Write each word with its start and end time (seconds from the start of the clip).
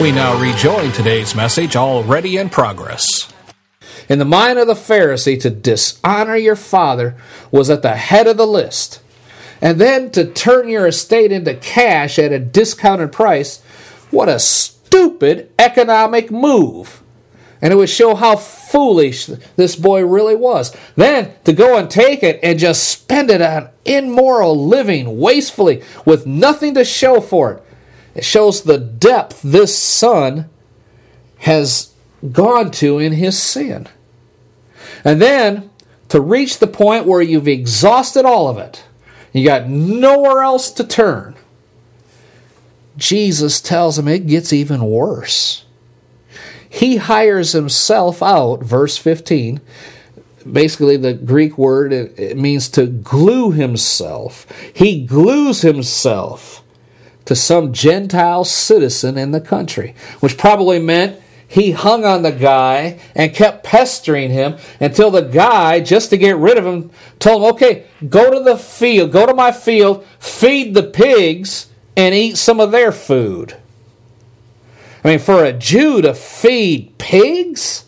We 0.00 0.10
now 0.10 0.40
rejoin 0.40 0.90
today's 0.90 1.34
message 1.34 1.76
already 1.76 2.38
in 2.38 2.48
progress. 2.48 3.32
In 4.08 4.18
the 4.18 4.24
mind 4.24 4.58
of 4.58 4.66
the 4.66 4.74
Pharisee, 4.74 5.38
to 5.42 5.50
dishonor 5.50 6.34
your 6.34 6.56
father 6.56 7.14
was 7.50 7.68
at 7.68 7.82
the 7.82 7.94
head 7.94 8.26
of 8.26 8.38
the 8.38 8.46
list. 8.46 9.00
And 9.60 9.78
then 9.78 10.10
to 10.12 10.24
turn 10.24 10.68
your 10.68 10.86
estate 10.86 11.30
into 11.30 11.54
cash 11.54 12.18
at 12.18 12.32
a 12.32 12.38
discounted 12.38 13.12
price, 13.12 13.60
what 14.10 14.30
a 14.30 14.38
stupid 14.38 15.52
economic 15.58 16.30
move. 16.30 17.02
And 17.60 17.72
it 17.72 17.76
would 17.76 17.90
show 17.90 18.14
how 18.14 18.36
foolish 18.36 19.26
this 19.56 19.76
boy 19.76 20.04
really 20.04 20.34
was. 20.34 20.74
Then 20.96 21.34
to 21.44 21.52
go 21.52 21.76
and 21.76 21.88
take 21.88 22.22
it 22.22 22.40
and 22.42 22.58
just 22.58 22.88
spend 22.88 23.30
it 23.30 23.42
on 23.42 23.68
immoral 23.84 24.66
living 24.66 25.20
wastefully 25.20 25.82
with 26.04 26.26
nothing 26.26 26.74
to 26.74 26.84
show 26.84 27.20
for 27.20 27.52
it. 27.52 27.62
It 28.14 28.24
shows 28.24 28.62
the 28.62 28.78
depth 28.78 29.40
this 29.42 29.76
son 29.76 30.48
has 31.38 31.92
gone 32.30 32.70
to 32.72 32.98
in 32.98 33.12
his 33.12 33.40
sin. 33.40 33.88
And 35.04 35.20
then 35.20 35.70
to 36.08 36.20
reach 36.20 36.58
the 36.58 36.66
point 36.66 37.06
where 37.06 37.22
you've 37.22 37.48
exhausted 37.48 38.24
all 38.24 38.48
of 38.48 38.58
it, 38.58 38.84
you 39.32 39.44
got 39.44 39.68
nowhere 39.68 40.42
else 40.42 40.70
to 40.72 40.84
turn. 40.84 41.34
Jesus 42.96 43.60
tells 43.60 43.98
him 43.98 44.06
it 44.06 44.26
gets 44.26 44.52
even 44.52 44.84
worse. 44.84 45.64
He 46.68 46.96
hires 46.96 47.52
himself 47.52 48.22
out, 48.22 48.62
verse 48.62 48.96
15. 48.96 49.60
Basically, 50.50 50.96
the 50.96 51.14
Greek 51.14 51.56
word 51.56 51.92
it, 51.92 52.36
means 52.36 52.68
to 52.70 52.86
glue 52.86 53.52
himself. 53.52 54.46
He 54.74 55.04
glues 55.04 55.62
himself 55.62 56.61
to 57.24 57.36
some 57.36 57.72
Gentile 57.72 58.44
citizen 58.44 59.16
in 59.16 59.32
the 59.32 59.40
country, 59.40 59.94
which 60.20 60.38
probably 60.38 60.78
meant 60.78 61.20
he 61.46 61.72
hung 61.72 62.04
on 62.04 62.22
the 62.22 62.32
guy 62.32 62.98
and 63.14 63.34
kept 63.34 63.62
pestering 63.62 64.30
him 64.30 64.56
until 64.80 65.10
the 65.10 65.20
guy, 65.20 65.80
just 65.80 66.08
to 66.10 66.16
get 66.16 66.36
rid 66.36 66.56
of 66.56 66.64
him, 66.64 66.90
told 67.18 67.42
him, 67.42 67.50
okay, 67.50 67.86
go 68.08 68.30
to 68.32 68.40
the 68.40 68.56
field, 68.56 69.12
go 69.12 69.26
to 69.26 69.34
my 69.34 69.52
field, 69.52 70.06
feed 70.18 70.72
the 70.72 70.82
pigs, 70.82 71.66
and 71.94 72.14
eat 72.14 72.38
some 72.38 72.58
of 72.58 72.72
their 72.72 72.90
food. 72.90 73.54
I 75.04 75.08
mean, 75.08 75.18
for 75.18 75.44
a 75.44 75.52
Jew 75.52 76.00
to 76.00 76.14
feed 76.14 76.96
pigs, 76.96 77.84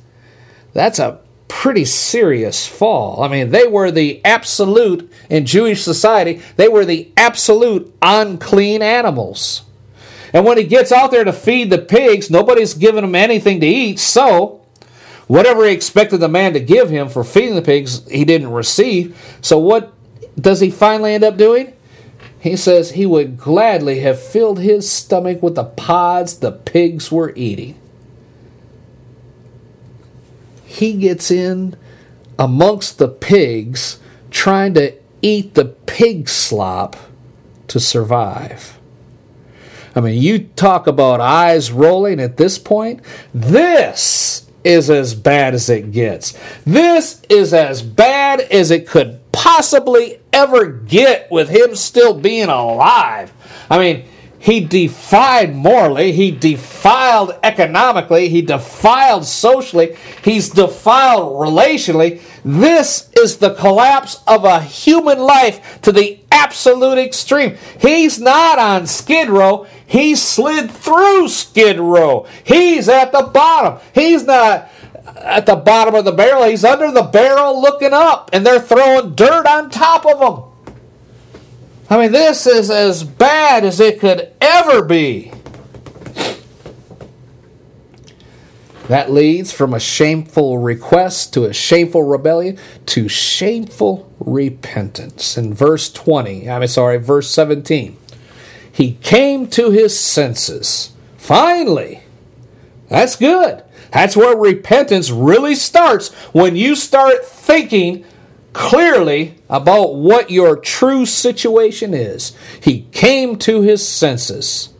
that's 0.75 0.99
a 0.99 1.21
pretty 1.49 1.85
serious 1.85 2.67
fall. 2.67 3.23
I 3.23 3.29
mean, 3.29 3.51
they 3.51 3.67
were 3.67 3.91
the 3.91 4.25
absolute, 4.25 5.11
in 5.31 5.47
Jewish 5.47 5.83
society, 5.83 6.43
they 6.57 6.69
were 6.69 6.85
the 6.85 7.11
absolute 7.17 7.95
unclean 8.03 8.83
animals. 8.83 9.63
And 10.33 10.45
when 10.45 10.59
he 10.59 10.65
gets 10.65 10.91
out 10.91 11.11
there 11.11 11.25
to 11.25 11.33
feed 11.33 11.71
the 11.71 11.79
pigs, 11.79 12.31
nobody's 12.31 12.75
giving 12.75 13.05
him 13.05 13.15
anything 13.15 13.61
to 13.61 13.67
eat, 13.67 13.99
so 13.99 14.65
whatever 15.27 15.65
he 15.65 15.73
expected 15.73 16.19
the 16.19 16.29
man 16.29 16.53
to 16.55 16.61
give 16.61 16.91
him 16.91 17.09
for 17.09 17.25
feeding 17.25 17.55
the 17.55 17.63
pigs, 17.63 18.07
he 18.09 18.25
didn't 18.25 18.51
receive. 18.51 19.17
So 19.41 19.59
what 19.59 19.93
does 20.39 20.61
he 20.61 20.71
finally 20.71 21.15
end 21.15 21.25
up 21.25 21.37
doing? 21.37 21.73
He 22.41 22.57
says 22.57 22.91
he 22.91 23.07
would 23.07 23.39
gladly 23.39 24.01
have 24.01 24.21
filled 24.21 24.59
his 24.59 24.91
stomach 24.91 25.43
with 25.43 25.55
the 25.55 25.65
pods 25.65 26.39
the 26.39 26.53
pigs 26.53 27.11
were 27.11 27.33
eating 27.37 27.81
he 30.75 30.95
gets 30.95 31.31
in 31.31 31.77
amongst 32.39 32.99
the 32.99 33.09
pigs 33.09 34.01
trying 34.31 34.75
to 34.75 34.93
eat 35.23 35.55
the 35.55 35.65
pig 35.65 36.29
slop 36.29 36.97
to 37.69 37.79
survive. 37.79 38.79
I 39.95 40.01
mean, 40.01 40.21
you 40.21 40.41
talk 40.57 40.89
about 40.89 41.21
eyes 41.21 41.71
rolling 41.71 42.19
at 42.19 42.37
this 42.37 42.59
point. 42.59 43.01
This 43.33 44.51
is 44.65 44.91
as 44.91 45.15
bad 45.15 45.55
as 45.55 45.71
it 45.71 45.93
gets. 45.93 46.37
This 46.65 47.23
is 47.29 47.55
as 47.55 47.81
bad 47.81 48.41
as 48.41 48.73
it 48.73 48.89
could 48.89 49.21
possibly 49.31 50.19
ever 50.33 50.67
get 50.67 51.31
with 51.31 51.51
him 51.51 51.77
still 51.77 52.19
being 52.19 52.49
alive. 52.49 53.33
I 53.71 53.79
mean, 53.79 54.05
he 54.45 54.61
defied 54.61 55.57
morally, 55.57 56.13
he 56.13 56.31
defiled 56.31 57.35
economically, 57.43 58.29
he 58.29 58.43
defiled 58.43 59.25
socially, 59.25 59.97
he's 60.23 60.51
defiled 60.51 61.33
relationally. 61.33 62.21
This 62.45 63.09
is 63.19 63.39
the 63.39 63.55
collapse 63.55 64.23
of 64.27 64.45
a 64.45 64.61
human 64.61 65.19
life 65.19 65.81
to 65.81 65.93
the 65.93 66.21
absolute 66.31 66.99
extreme. 66.99 67.57
He's 67.81 68.21
not 68.21 68.59
on 68.59 68.87
Skid 68.87 69.31
Row, 69.31 69.67
he 69.87 70.15
slid 70.15 70.71
through 70.71 71.31
Skid 71.31 71.81
Row. 71.81 72.27
He's 72.45 72.87
at 72.87 73.13
the 73.13 73.23
bottom. 73.23 73.81
He's 73.95 74.25
not 74.25 74.69
at 75.17 75.47
the 75.47 75.57
bottom 75.57 75.95
of 75.95 76.05
the 76.05 76.13
barrel, 76.13 76.45
he's 76.45 76.67
under 76.67 76.91
the 76.91 77.03
barrel 77.03 77.63
looking 77.63 77.95
up, 77.95 78.29
and 78.35 78.45
they're 78.45 78.61
throwing 78.61 79.15
dirt 79.15 79.47
on 79.47 79.71
top 79.71 80.05
of 80.05 80.21
him. 80.21 80.44
I 81.91 81.99
mean, 81.99 82.13
this 82.13 82.47
is 82.47 82.71
as 82.71 83.05
bad 83.05 83.65
as 83.65 83.79
it 83.79 84.01
could 84.01 84.33
ever 84.41 84.83
be. 84.83 85.33
That 88.89 89.11
leads 89.11 89.51
from 89.53 89.73
a 89.73 89.81
shameful 89.81 90.59
request 90.59 91.33
to 91.35 91.45
a 91.45 91.55
shameful 91.55 92.03
rebellion 92.03 92.59
to 92.87 93.09
shameful 93.09 94.13
repentance. 94.19 95.39
In 95.39 95.55
verse 95.55 95.91
20, 95.91 96.49
I'm 96.51 96.67
sorry, 96.67 96.99
verse 96.99 97.31
17, 97.31 97.97
he 98.71 98.93
came 99.03 99.47
to 99.49 99.71
his 99.71 99.99
senses. 99.99 100.93
Finally, 101.17 102.03
that's 102.89 103.17
good. 103.17 103.63
That's 103.91 104.17
where 104.17 104.37
repentance 104.37 105.11
really 105.11 105.55
starts 105.55 106.13
when 106.33 106.57
you 106.57 106.75
start 106.75 107.25
thinking 107.25 108.05
clearly 108.55 109.35
about 109.51 109.97
what 109.97 110.31
your 110.31 110.57
true 110.57 111.05
situation 111.05 111.93
is. 111.93 112.35
He 112.63 112.83
came 112.93 113.37
to 113.41 113.61
his 113.61 113.87
senses. 113.87 114.71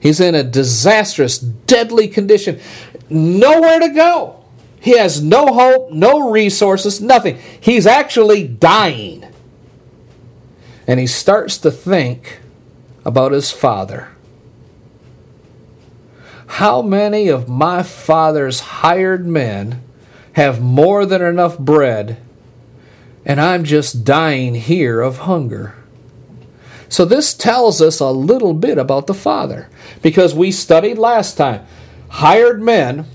He's 0.00 0.18
in 0.18 0.34
a 0.34 0.42
disastrous, 0.42 1.38
deadly 1.38 2.08
condition. 2.08 2.58
Nowhere 3.08 3.78
to 3.78 3.90
go. 3.90 4.42
He 4.80 4.96
has 4.96 5.22
no 5.22 5.46
hope, 5.48 5.92
no 5.92 6.30
resources, 6.30 7.00
nothing. 7.00 7.38
He's 7.60 7.86
actually 7.86 8.48
dying. 8.48 9.26
And 10.86 10.98
he 10.98 11.06
starts 11.06 11.58
to 11.58 11.70
think 11.70 12.40
about 13.04 13.32
his 13.32 13.52
father. 13.52 14.08
How 16.46 16.82
many 16.82 17.28
of 17.28 17.48
my 17.48 17.82
father's 17.82 18.60
hired 18.60 19.26
men 19.26 19.82
have 20.32 20.62
more 20.62 21.04
than 21.04 21.22
enough 21.22 21.58
bread 21.58 22.20
and 23.24 23.40
I'm 23.40 23.64
just 23.64 24.04
dying 24.04 24.54
here 24.54 25.00
of 25.00 25.18
hunger. 25.18 25.74
So 26.88 27.04
this 27.04 27.34
tells 27.34 27.80
us 27.80 28.00
a 28.00 28.10
little 28.10 28.54
bit 28.54 28.76
about 28.76 29.06
the 29.06 29.14
Father 29.14 29.68
because 30.02 30.34
we 30.34 30.50
studied 30.50 30.98
last 30.98 31.36
time. 31.36 31.64
Hired 32.08 32.60
men 32.60 33.06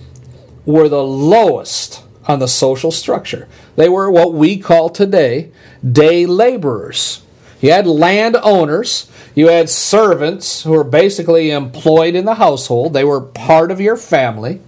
were 0.66 0.88
the 0.88 1.04
lowest 1.04 2.02
on 2.28 2.40
the 2.40 2.48
social 2.48 2.92
structure. 2.92 3.48
They 3.76 3.90
were 3.90 4.10
what 4.10 4.34
we 4.34 4.58
call 4.58 4.90
today 4.90 5.52
day 5.86 6.26
laborers. 6.26 7.22
You 7.60 7.72
had 7.72 7.88
landowners, 7.88 9.12
you 9.34 9.50
had 9.50 9.70
servants 9.70 10.64
who 10.64 10.72
were 10.72 10.84
basically 10.84 11.52
employed 11.52 12.16
in 12.16 12.26
the 12.26 12.36
household, 12.36 12.94
they 12.94 13.04
were 13.04 13.22
part 13.22 13.72
of 13.72 13.82
your 13.82 13.98
family. 13.98 14.62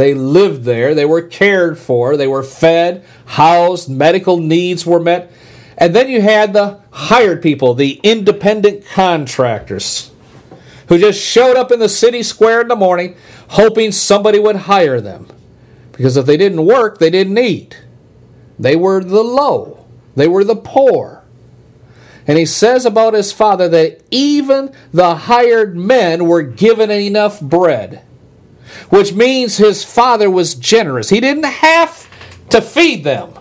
They 0.00 0.14
lived 0.14 0.64
there, 0.64 0.94
they 0.94 1.04
were 1.04 1.20
cared 1.20 1.78
for, 1.78 2.16
they 2.16 2.26
were 2.26 2.42
fed, 2.42 3.04
housed, 3.26 3.90
medical 3.90 4.38
needs 4.38 4.86
were 4.86 4.98
met. 4.98 5.30
And 5.76 5.94
then 5.94 6.08
you 6.08 6.22
had 6.22 6.54
the 6.54 6.80
hired 6.90 7.42
people, 7.42 7.74
the 7.74 8.00
independent 8.02 8.86
contractors, 8.86 10.10
who 10.88 10.96
just 10.96 11.20
showed 11.20 11.54
up 11.54 11.70
in 11.70 11.80
the 11.80 11.88
city 11.90 12.22
square 12.22 12.62
in 12.62 12.68
the 12.68 12.76
morning 12.76 13.14
hoping 13.48 13.92
somebody 13.92 14.38
would 14.38 14.56
hire 14.56 15.02
them. 15.02 15.26
Because 15.92 16.16
if 16.16 16.24
they 16.24 16.38
didn't 16.38 16.64
work, 16.64 16.98
they 16.98 17.10
didn't 17.10 17.36
eat. 17.36 17.78
They 18.58 18.76
were 18.76 19.04
the 19.04 19.22
low, 19.22 19.84
they 20.16 20.28
were 20.28 20.44
the 20.44 20.56
poor. 20.56 21.24
And 22.26 22.38
he 22.38 22.46
says 22.46 22.86
about 22.86 23.12
his 23.12 23.32
father 23.32 23.68
that 23.68 24.00
even 24.10 24.74
the 24.94 25.14
hired 25.14 25.76
men 25.76 26.24
were 26.24 26.40
given 26.40 26.90
enough 26.90 27.38
bread, 27.38 28.02
which 28.88 29.12
means 29.12 29.56
his 29.56 29.84
father 29.84 30.30
was 30.30 30.54
generous. 30.54 31.10
He 31.10 31.20
didn't 31.20 31.44
have 31.44 32.08
to 32.50 32.60
feed 32.60 33.04
them. 33.04 33.34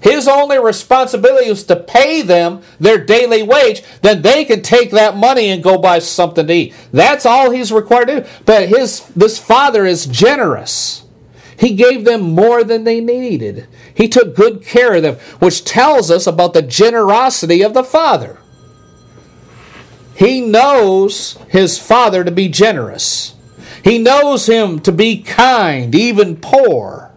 His 0.00 0.28
only 0.28 0.58
responsibility 0.58 1.48
was 1.48 1.64
to 1.64 1.76
pay 1.76 2.22
them 2.22 2.62
their 2.78 2.98
daily 2.98 3.42
wage. 3.42 3.82
Then 4.02 4.22
they 4.22 4.44
can 4.44 4.62
take 4.62 4.90
that 4.92 5.16
money 5.16 5.48
and 5.48 5.62
go 5.62 5.78
buy 5.78 5.98
something 5.98 6.46
to 6.46 6.52
eat. 6.52 6.74
That's 6.92 7.26
all 7.26 7.50
he's 7.50 7.72
required 7.72 8.08
to 8.08 8.20
do. 8.20 8.28
But 8.44 8.68
his 8.68 9.06
this 9.16 9.38
father 9.38 9.84
is 9.84 10.06
generous. 10.06 11.06
He 11.58 11.74
gave 11.74 12.04
them 12.04 12.20
more 12.20 12.62
than 12.62 12.84
they 12.84 13.00
needed. 13.00 13.66
He 13.94 14.08
took 14.08 14.36
good 14.36 14.62
care 14.62 14.94
of 14.94 15.02
them, 15.02 15.14
which 15.38 15.64
tells 15.64 16.10
us 16.10 16.26
about 16.26 16.52
the 16.52 16.62
generosity 16.62 17.62
of 17.62 17.72
the 17.72 17.82
Father. 17.82 18.38
He 20.14 20.40
knows 20.40 21.38
his 21.48 21.78
Father 21.78 22.24
to 22.24 22.30
be 22.30 22.48
generous. 22.48 23.34
He 23.86 23.98
knows 23.98 24.48
him 24.48 24.80
to 24.80 24.90
be 24.90 25.22
kind, 25.22 25.94
even 25.94 26.38
poor. 26.38 27.12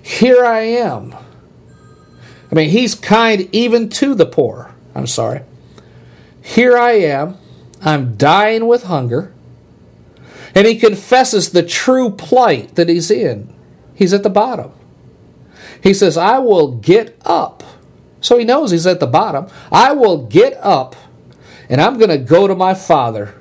Here 0.00 0.42
I 0.42 0.60
am. 0.60 1.14
I 2.50 2.54
mean, 2.54 2.70
he's 2.70 2.94
kind 2.94 3.50
even 3.52 3.90
to 3.90 4.14
the 4.14 4.24
poor. 4.24 4.74
I'm 4.94 5.06
sorry. 5.06 5.42
Here 6.40 6.78
I 6.78 6.92
am. 6.92 7.36
I'm 7.82 8.16
dying 8.16 8.66
with 8.66 8.84
hunger. 8.84 9.34
And 10.54 10.66
he 10.66 10.78
confesses 10.78 11.50
the 11.50 11.62
true 11.62 12.12
plight 12.12 12.74
that 12.76 12.88
he's 12.88 13.10
in. 13.10 13.52
He's 13.94 14.14
at 14.14 14.22
the 14.22 14.30
bottom. 14.30 14.72
He 15.82 15.92
says, 15.92 16.16
I 16.16 16.38
will 16.38 16.76
get 16.76 17.20
up. 17.26 17.62
So 18.22 18.38
he 18.38 18.44
knows 18.46 18.70
he's 18.70 18.86
at 18.86 19.00
the 19.00 19.06
bottom. 19.06 19.48
I 19.70 19.92
will 19.92 20.28
get 20.28 20.54
up 20.62 20.96
and 21.68 21.78
I'm 21.78 21.98
going 21.98 22.08
to 22.08 22.16
go 22.16 22.46
to 22.46 22.54
my 22.54 22.72
father. 22.72 23.34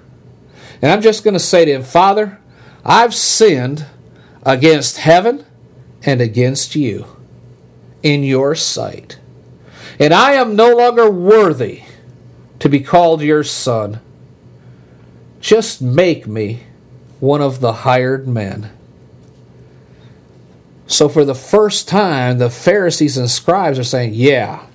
And 0.81 0.91
I'm 0.91 1.01
just 1.01 1.24
going 1.24 1.33
to 1.33 1.39
say 1.39 1.65
to 1.65 1.71
him, 1.71 1.83
Father, 1.83 2.39
I've 2.85 3.13
sinned 3.13 3.85
against 4.44 4.97
heaven 4.97 5.45
and 6.03 6.21
against 6.21 6.75
you 6.75 7.06
in 8.03 8.24
your 8.24 8.56
sight. 8.56 9.19
And 10.00 10.13
I 10.13 10.33
am 10.33 10.56
no 10.56 10.75
longer 10.75 11.09
worthy 11.09 11.83
to 12.59 12.69
be 12.69 12.79
called 12.79 13.21
your 13.21 13.44
son. 13.44 14.00
Just 15.39 15.81
make 15.81 16.27
me 16.27 16.63
one 17.19 17.41
of 17.41 17.59
the 17.59 17.74
hired 17.74 18.27
men. 18.27 18.71
So, 20.88 21.09
for 21.09 21.25
the 21.25 21.35
first 21.35 21.88
time, 21.88 22.38
the 22.38 22.50
Pharisees 22.50 23.18
and 23.18 23.29
scribes 23.29 23.77
are 23.77 23.83
saying, 23.83 24.13
Yeah, 24.13 24.65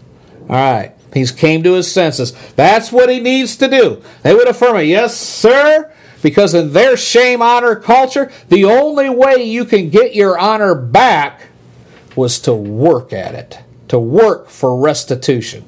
all 0.49 0.57
right, 0.57 0.93
he's 1.15 1.33
came 1.33 1.63
to 1.63 1.75
his 1.75 1.91
senses. 1.91 2.33
That's 2.55 2.93
what 2.93 3.09
he 3.09 3.21
needs 3.21 3.57
to 3.57 3.69
do. 3.69 4.03
They 4.23 4.35
would 4.35 4.49
affirm 4.49 4.77
it, 4.77 4.85
Yes, 4.85 5.17
sir, 5.17 5.92
because 6.23 6.55
in 6.55 6.73
their 6.73 6.97
shame 6.97 7.43
honor 7.43 7.77
culture, 7.77 8.31
the 8.49 8.65
only 8.65 9.11
way 9.11 9.45
you 9.45 9.65
can 9.65 9.91
get 9.91 10.15
your 10.15 10.39
honor 10.39 10.75
back 10.75 11.49
was 12.17 12.39
to 12.41 12.55
work 12.55 13.13
at 13.13 13.35
it, 13.35 13.59
to 13.89 13.99
work 13.99 14.49
for 14.49 14.79
restitution. 14.79 15.65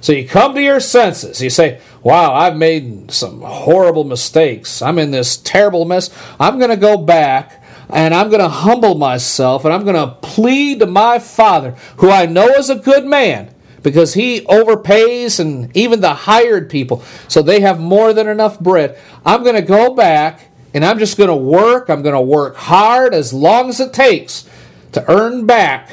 So 0.00 0.12
you 0.12 0.28
come 0.28 0.54
to 0.54 0.62
your 0.62 0.80
senses. 0.80 1.40
You 1.40 1.48
say, 1.48 1.80
Wow, 2.02 2.34
I've 2.34 2.56
made 2.56 3.10
some 3.10 3.40
horrible 3.40 4.04
mistakes. 4.04 4.82
I'm 4.82 4.98
in 4.98 5.10
this 5.10 5.38
terrible 5.38 5.86
mess. 5.86 6.10
I'm 6.38 6.58
going 6.58 6.70
to 6.70 6.76
go 6.76 6.98
back 6.98 7.64
and 7.88 8.12
I'm 8.12 8.28
going 8.28 8.42
to 8.42 8.48
humble 8.48 8.96
myself 8.96 9.64
and 9.64 9.72
I'm 9.72 9.84
going 9.84 9.96
to 9.96 10.14
plead 10.20 10.80
to 10.80 10.86
my 10.86 11.18
Father, 11.18 11.70
who 11.96 12.10
I 12.10 12.26
know 12.26 12.48
is 12.48 12.68
a 12.68 12.74
good 12.74 13.06
man, 13.06 13.53
because 13.84 14.14
he 14.14 14.40
overpays 14.46 15.38
and 15.38 15.74
even 15.76 16.00
the 16.00 16.14
hired 16.14 16.68
people, 16.68 17.04
so 17.28 17.40
they 17.40 17.60
have 17.60 17.78
more 17.78 18.12
than 18.12 18.26
enough 18.26 18.58
bread. 18.58 18.98
I'm 19.24 19.44
going 19.44 19.54
to 19.54 19.62
go 19.62 19.94
back 19.94 20.50
and 20.72 20.84
I'm 20.84 20.98
just 20.98 21.16
going 21.16 21.28
to 21.28 21.36
work. 21.36 21.88
I'm 21.88 22.02
going 22.02 22.16
to 22.16 22.20
work 22.20 22.56
hard 22.56 23.14
as 23.14 23.32
long 23.32 23.68
as 23.68 23.78
it 23.78 23.92
takes 23.92 24.48
to 24.92 25.08
earn 25.08 25.46
back 25.46 25.90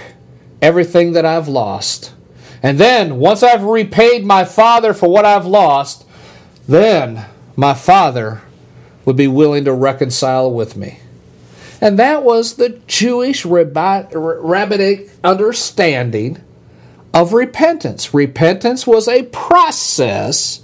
everything 0.61 1.11
that 1.11 1.25
I've 1.25 1.47
lost. 1.47 2.13
And 2.63 2.79
then, 2.79 3.17
once 3.17 3.43
I've 3.43 3.63
repaid 3.63 4.23
my 4.23 4.45
father 4.45 4.93
for 4.93 5.09
what 5.09 5.25
I've 5.25 5.45
lost, 5.45 6.05
then 6.67 7.25
my 7.55 7.73
father 7.73 8.41
would 9.03 9.15
be 9.15 9.27
willing 9.27 9.65
to 9.65 9.73
reconcile 9.73 10.51
with 10.51 10.77
me. 10.77 10.99
And 11.81 11.97
that 11.97 12.23
was 12.23 12.53
the 12.53 12.79
Jewish 12.87 13.43
rabbinic 13.43 15.09
understanding 15.23 16.41
of 17.13 17.33
repentance. 17.33 18.13
Repentance 18.13 18.87
was 18.87 19.07
a 19.07 19.23
process 19.23 20.61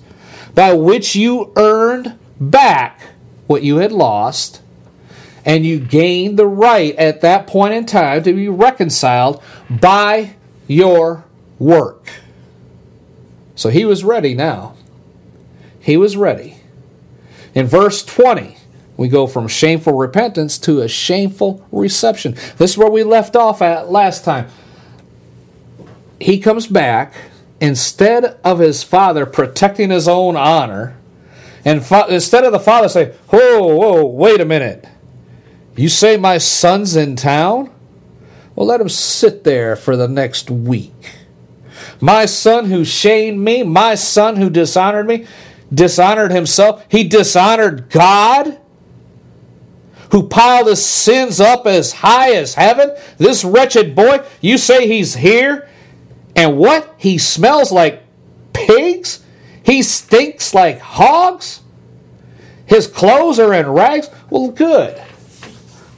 by 0.53 0.73
which 0.73 1.15
you 1.15 1.51
earned 1.55 2.17
back 2.39 3.01
what 3.47 3.63
you 3.63 3.77
had 3.77 3.91
lost, 3.91 4.61
and 5.45 5.65
you 5.65 5.79
gained 5.79 6.37
the 6.37 6.47
right 6.47 6.95
at 6.95 7.21
that 7.21 7.47
point 7.47 7.73
in 7.73 7.85
time 7.85 8.23
to 8.23 8.33
be 8.33 8.49
reconciled 8.49 9.41
by 9.69 10.35
your 10.67 11.25
work. 11.59 12.09
So 13.55 13.69
he 13.69 13.85
was 13.85 14.03
ready 14.03 14.33
now. 14.33 14.75
He 15.79 15.97
was 15.97 16.17
ready. 16.17 16.57
In 17.55 17.65
verse 17.65 18.03
20, 18.03 18.57
we 18.97 19.07
go 19.07 19.25
from 19.25 19.47
shameful 19.47 19.93
repentance 19.93 20.57
to 20.59 20.81
a 20.81 20.87
shameful 20.87 21.65
reception. 21.71 22.33
This 22.57 22.71
is 22.71 22.77
where 22.77 22.91
we 22.91 23.03
left 23.03 23.35
off 23.35 23.61
at 23.61 23.89
last 23.89 24.25
time. 24.25 24.47
He 26.19 26.39
comes 26.39 26.67
back 26.67 27.13
instead 27.59 28.39
of 28.43 28.59
his 28.59 28.83
father 28.83 29.25
protecting 29.25 29.89
his 29.89 30.07
own 30.07 30.35
honor, 30.35 30.97
and 31.65 31.85
fa- 31.85 32.07
instead 32.09 32.43
of 32.43 32.51
the 32.51 32.59
father 32.59 32.89
saying, 32.89 33.11
Whoa, 33.29 33.75
whoa, 33.75 34.05
wait 34.05 34.41
a 34.41 34.45
minute. 34.45 34.87
You 35.75 35.89
say 35.89 36.17
my 36.17 36.37
son's 36.39 36.95
in 36.95 37.15
town? 37.15 37.71
Well, 38.55 38.65
let 38.65 38.81
him 38.81 38.89
sit 38.89 39.43
there 39.43 39.75
for 39.75 39.95
the 39.95 40.07
next 40.07 40.49
week. 40.49 40.93
My 42.01 42.25
son 42.25 42.65
who 42.65 42.83
shamed 42.83 43.39
me, 43.39 43.63
my 43.63 43.95
son 43.95 44.37
who 44.37 44.49
dishonored 44.49 45.07
me, 45.07 45.27
dishonored 45.71 46.31
himself. 46.31 46.83
He 46.89 47.03
dishonored 47.03 47.89
God, 47.89 48.59
who 50.11 50.27
piled 50.27 50.67
his 50.67 50.83
sins 50.83 51.39
up 51.39 51.67
as 51.67 51.93
high 51.93 52.31
as 52.33 52.55
heaven. 52.55 52.95
This 53.17 53.43
wretched 53.43 53.95
boy, 53.95 54.25
you 54.41 54.57
say 54.57 54.87
he's 54.87 55.15
here, 55.15 55.69
and 56.37 56.57
what? 56.57 56.95
He 56.97 57.17
smells 57.17 57.71
like 57.71 58.03
pigs? 58.53 59.23
He 59.63 59.81
stinks 59.81 60.53
like 60.53 60.79
hogs? 60.79 61.61
His 62.67 62.85
clothes 62.85 63.39
are 63.39 63.53
in 63.53 63.67
rags? 63.67 64.09
Well, 64.29 64.51
good. 64.51 65.01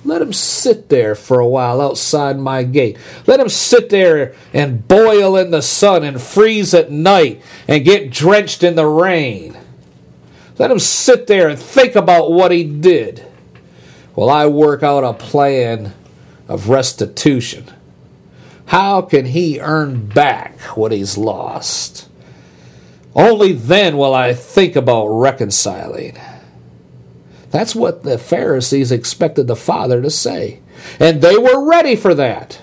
Let 0.06 0.22
him 0.22 0.32
sit 0.32 0.88
there 0.88 1.14
for 1.14 1.40
a 1.40 1.48
while 1.48 1.82
outside 1.82 2.40
my 2.40 2.64
gate. 2.64 2.98
Let 3.28 3.42
him 3.42 3.50
sit 3.50 3.90
there 3.90 4.34
and 4.54 4.88
boil 4.88 5.36
in 5.36 5.52
the 5.52 5.62
sun 5.62 6.06
and 6.06 6.22
freeze 6.22 6.74
at 6.74 6.90
night 6.90 7.42
and 7.68 7.84
get 7.84 8.10
drenched 8.10 8.64
in 8.64 8.76
the 8.76 8.86
rain. 8.86 9.58
Let 10.58 10.72
him 10.72 10.80
sit 10.80 11.28
there 11.28 11.50
and 11.50 11.60
think 11.60 11.96
about 11.96 12.32
what 12.32 12.52
he 12.52 12.64
did 12.64 13.20
while 14.16 14.30
I 14.30 14.46
work 14.46 14.84
out 14.84 15.04
a 15.04 15.14
plan 15.14 15.94
of 16.48 16.70
restitution. 16.70 17.66
How 18.70 19.02
can 19.02 19.26
he 19.26 19.60
earn 19.60 20.06
back 20.10 20.60
what 20.78 20.92
he's 20.92 21.18
lost? 21.18 22.08
Only 23.16 23.52
then 23.52 23.98
will 23.98 24.14
I 24.14 24.36
think 24.36 24.76
about 24.76 25.08
reconciling. 25.08 26.20
That's 27.50 27.74
what 27.74 28.04
the 28.04 28.20
Pharisees 28.20 28.92
expected 28.92 29.48
the 29.48 29.56
Father 29.56 30.04
to 30.04 30.12
say. 30.12 30.60
And 31.00 31.20
they 31.20 31.36
were 31.36 31.68
ready 31.68 31.96
for 31.96 32.14
that. 32.14 32.62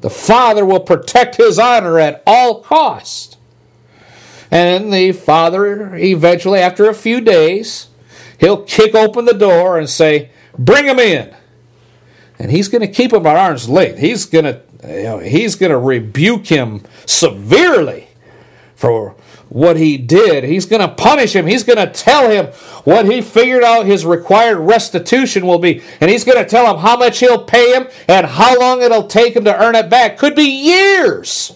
The 0.00 0.08
Father 0.08 0.64
will 0.64 0.80
protect 0.80 1.36
his 1.36 1.58
honor 1.58 1.98
at 1.98 2.22
all 2.26 2.62
cost. 2.62 3.36
And 4.50 4.90
the 4.90 5.12
father, 5.12 5.94
eventually, 5.94 6.60
after 6.60 6.88
a 6.88 6.94
few 6.94 7.20
days, 7.20 7.88
he'll 8.40 8.62
kick 8.62 8.94
open 8.94 9.26
the 9.26 9.34
door 9.34 9.78
and 9.78 9.90
say, 9.90 10.30
Bring 10.58 10.86
him 10.86 10.98
in. 10.98 11.36
And 12.38 12.50
he's 12.50 12.68
going 12.68 12.82
to 12.82 12.88
keep 12.88 13.12
him 13.12 13.26
at 13.26 13.36
arm's 13.36 13.68
length. 13.68 13.98
He's 13.98 14.24
going 14.24 14.44
to, 14.44 14.62
you 14.86 15.02
know, 15.02 15.18
he's 15.18 15.56
going 15.56 15.72
to 15.72 15.78
rebuke 15.78 16.46
him 16.46 16.84
severely 17.04 18.08
for 18.76 19.16
what 19.48 19.76
he 19.76 19.96
did. 19.96 20.44
He's 20.44 20.66
going 20.66 20.82
to 20.82 20.88
punish 20.88 21.34
him. 21.34 21.46
He's 21.46 21.64
going 21.64 21.78
to 21.78 21.92
tell 21.92 22.30
him 22.30 22.46
what 22.84 23.06
he 23.06 23.20
figured 23.22 23.64
out 23.64 23.86
his 23.86 24.04
required 24.04 24.58
restitution 24.58 25.46
will 25.46 25.58
be. 25.58 25.82
And 26.00 26.10
he's 26.10 26.24
going 26.24 26.38
to 26.38 26.48
tell 26.48 26.72
him 26.72 26.80
how 26.80 26.96
much 26.96 27.18
he'll 27.18 27.44
pay 27.44 27.74
him 27.74 27.88
and 28.08 28.26
how 28.26 28.58
long 28.58 28.82
it'll 28.82 29.06
take 29.06 29.34
him 29.34 29.44
to 29.44 29.62
earn 29.62 29.74
it 29.74 29.90
back. 29.90 30.18
Could 30.18 30.36
be 30.36 30.42
years 30.42 31.54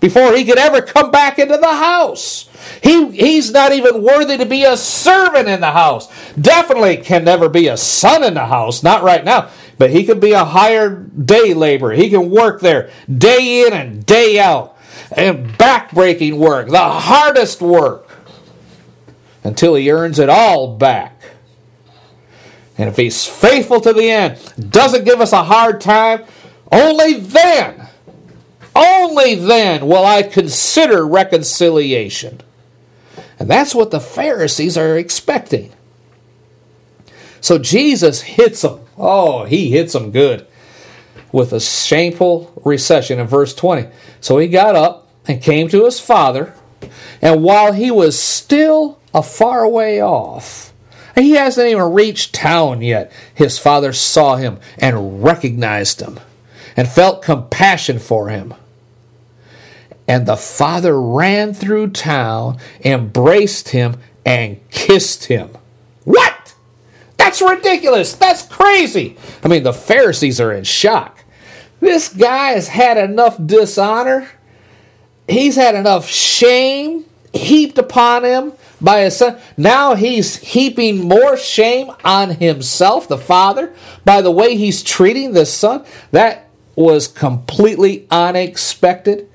before 0.00 0.34
he 0.34 0.44
could 0.44 0.58
ever 0.58 0.82
come 0.82 1.10
back 1.10 1.38
into 1.38 1.56
the 1.56 1.74
house. 1.74 2.48
He, 2.82 3.10
he's 3.10 3.52
not 3.52 3.72
even 3.72 4.02
worthy 4.02 4.36
to 4.36 4.46
be 4.46 4.64
a 4.64 4.76
servant 4.76 5.48
in 5.48 5.60
the 5.60 5.70
house. 5.70 6.08
Definitely 6.34 6.98
can 6.98 7.24
never 7.24 7.48
be 7.48 7.68
a 7.68 7.76
son 7.76 8.24
in 8.24 8.34
the 8.34 8.46
house, 8.46 8.82
not 8.82 9.02
right 9.02 9.24
now. 9.24 9.50
But 9.78 9.90
he 9.90 10.04
could 10.04 10.20
be 10.20 10.32
a 10.32 10.44
hired 10.44 11.26
day 11.26 11.52
laborer. 11.54 11.92
He 11.92 12.08
can 12.08 12.30
work 12.30 12.60
there 12.60 12.90
day 13.12 13.66
in 13.66 13.72
and 13.72 14.04
day 14.06 14.38
out. 14.38 14.76
And 15.12 15.50
backbreaking 15.50 16.36
work, 16.38 16.68
the 16.68 16.78
hardest 16.78 17.60
work, 17.60 18.08
until 19.44 19.74
he 19.74 19.90
earns 19.90 20.18
it 20.18 20.28
all 20.28 20.76
back. 20.76 21.22
And 22.78 22.88
if 22.88 22.96
he's 22.96 23.24
faithful 23.24 23.80
to 23.82 23.92
the 23.92 24.10
end, 24.10 24.38
doesn't 24.70 25.04
give 25.04 25.20
us 25.20 25.32
a 25.32 25.44
hard 25.44 25.80
time, 25.80 26.24
only 26.72 27.14
then, 27.14 27.88
only 28.74 29.34
then 29.36 29.86
will 29.86 30.04
I 30.04 30.22
consider 30.22 31.06
reconciliation. 31.06 32.40
And 33.38 33.48
that's 33.48 33.74
what 33.74 33.90
the 33.90 34.00
Pharisees 34.00 34.76
are 34.76 34.98
expecting. 34.98 35.72
So 37.40 37.58
Jesus 37.58 38.22
hits 38.22 38.62
them. 38.62 38.80
Oh, 38.98 39.44
he 39.44 39.70
hits 39.70 39.92
them 39.92 40.10
good 40.10 40.46
with 41.32 41.52
a 41.52 41.60
shameful 41.60 42.52
recession 42.64 43.18
in 43.18 43.26
verse 43.26 43.54
20. 43.54 43.88
So 44.20 44.38
he 44.38 44.48
got 44.48 44.74
up 44.74 45.08
and 45.26 45.42
came 45.42 45.68
to 45.68 45.84
his 45.84 46.00
father, 46.00 46.54
and 47.20 47.42
while 47.42 47.72
he 47.72 47.90
was 47.90 48.18
still 48.18 48.98
a 49.12 49.22
far 49.22 49.68
way 49.68 50.00
off, 50.00 50.72
he 51.14 51.32
hasn't 51.32 51.68
even 51.68 51.92
reached 51.92 52.34
town 52.34 52.82
yet, 52.82 53.10
his 53.34 53.58
father 53.58 53.92
saw 53.92 54.36
him 54.36 54.58
and 54.78 55.22
recognized 55.24 56.00
him 56.00 56.20
and 56.76 56.88
felt 56.88 57.22
compassion 57.22 57.98
for 57.98 58.28
him. 58.28 58.54
And 60.06 60.26
the 60.26 60.36
father 60.36 61.00
ran 61.00 61.54
through 61.54 61.90
town, 61.90 62.58
embraced 62.84 63.70
him, 63.70 63.96
and 64.24 64.60
kissed 64.70 65.24
him. 65.24 65.56
That's 67.26 67.42
ridiculous. 67.42 68.12
That's 68.12 68.42
crazy. 68.42 69.16
I 69.42 69.48
mean, 69.48 69.64
the 69.64 69.72
Pharisees 69.72 70.40
are 70.40 70.52
in 70.52 70.62
shock. 70.62 71.24
This 71.80 72.08
guy 72.08 72.50
has 72.50 72.68
had 72.68 72.96
enough 72.96 73.36
dishonor. 73.44 74.28
He's 75.26 75.56
had 75.56 75.74
enough 75.74 76.06
shame 76.06 77.04
heaped 77.32 77.78
upon 77.78 78.24
him 78.24 78.52
by 78.80 79.00
his 79.00 79.16
son. 79.16 79.40
Now 79.56 79.96
he's 79.96 80.36
heaping 80.36 81.08
more 81.08 81.36
shame 81.36 81.90
on 82.04 82.30
himself, 82.30 83.08
the 83.08 83.18
father, 83.18 83.74
by 84.04 84.22
the 84.22 84.30
way 84.30 84.56
he's 84.56 84.84
treating 84.84 85.32
the 85.32 85.46
son. 85.46 85.84
That 86.12 86.48
was 86.76 87.08
completely 87.08 88.06
unexpected 88.08 89.28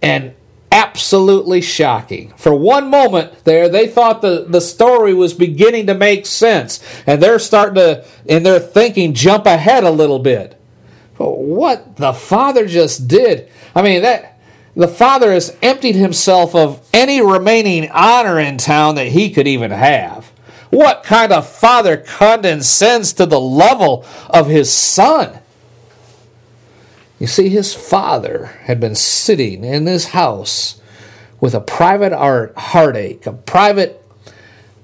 and 0.00 0.34
absolutely 0.70 1.60
shocking. 1.60 2.32
For 2.36 2.54
one 2.54 2.90
moment 2.90 3.44
there, 3.44 3.68
they 3.68 3.86
thought 3.86 4.22
the, 4.22 4.46
the 4.48 4.60
story 4.60 5.14
was 5.14 5.34
beginning 5.34 5.86
to 5.86 5.94
make 5.94 6.26
sense, 6.26 6.82
and 7.06 7.22
they're 7.22 7.38
starting 7.38 7.76
to, 7.76 8.04
in 8.26 8.42
their 8.42 8.60
thinking, 8.60 9.14
jump 9.14 9.46
ahead 9.46 9.84
a 9.84 9.90
little 9.90 10.18
bit. 10.18 10.60
But 11.16 11.38
what 11.38 11.96
the 11.96 12.12
father 12.12 12.66
just 12.66 13.08
did, 13.08 13.48
I 13.74 13.82
mean, 13.82 14.02
that. 14.02 14.36
The 14.76 14.86
father 14.86 15.32
has 15.32 15.56
emptied 15.60 15.96
himself 15.96 16.54
of 16.54 16.86
any 16.94 17.20
remaining 17.20 17.90
honor 17.90 18.38
in 18.38 18.58
town 18.58 18.94
that 18.94 19.08
he 19.08 19.30
could 19.30 19.48
even 19.48 19.72
have. 19.72 20.26
What 20.70 21.02
kind 21.02 21.32
of 21.32 21.48
father 21.48 21.96
condescends 21.96 23.12
to 23.14 23.26
the 23.26 23.40
level 23.40 24.04
of 24.30 24.46
his 24.46 24.72
son? 24.72 25.40
You 27.18 27.26
see, 27.26 27.48
his 27.48 27.74
father 27.74 28.46
had 28.62 28.78
been 28.78 28.94
sitting 28.94 29.64
in 29.64 29.86
his 29.86 30.08
house 30.08 30.80
with 31.40 31.54
a 31.54 31.60
private 31.60 32.12
art 32.12 32.56
heartache, 32.56 33.26
a 33.26 33.32
private 33.32 34.04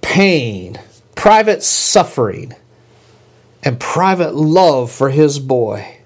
pain, 0.00 0.78
private 1.14 1.62
suffering, 1.62 2.54
and 3.62 3.80
private 3.80 4.34
love 4.34 4.90
for 4.90 5.10
his 5.10 5.38
boy, 5.38 5.98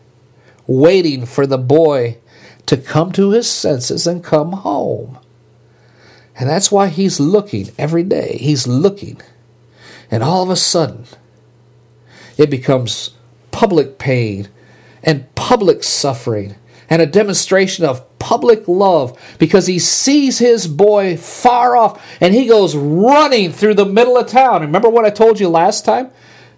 waiting 0.67 1.27
for 1.27 1.47
the 1.47 1.59
boy 1.59 2.19
to 2.67 2.77
come 2.77 3.11
to 3.13 3.31
his 3.31 3.51
senses 3.51 4.07
and 4.07 4.23
come 4.23 4.53
home. 4.53 5.19
And 6.37 6.49
that's 6.49 6.71
why 6.71 6.89
he's 6.89 7.19
looking 7.19 7.71
every 7.79 8.05
day. 8.05 8.37
He's 8.39 8.67
looking. 8.67 9.21
And 10.11 10.23
all 10.23 10.43
of 10.43 10.51
a 10.51 10.57
sudden, 10.57 11.07
it 12.37 12.49
becomes 12.49 13.11
public 13.51 13.99
pain 13.99 14.49
and 15.03 15.35
public 15.49 15.83
suffering 15.83 16.55
and 16.91 17.01
a 17.01 17.07
demonstration 17.07 17.83
of 17.83 18.19
public 18.19 18.69
love 18.69 19.19
because 19.39 19.67
he 19.67 19.79
sees 19.79 20.39
his 20.39 20.69
boy 20.69 21.17
far 21.17 21.75
off 21.75 22.07
and 22.21 22.35
he 22.35 22.47
goes 22.47 22.77
running 22.77 23.51
through 23.51 23.73
the 23.73 23.87
middle 23.87 24.19
of 24.19 24.27
town. 24.27 24.61
Remember 24.61 24.91
what 24.91 25.07
I 25.07 25.11
told 25.11 25.41
you 25.41 25.49
last 25.49 25.87
time? 25.87 26.11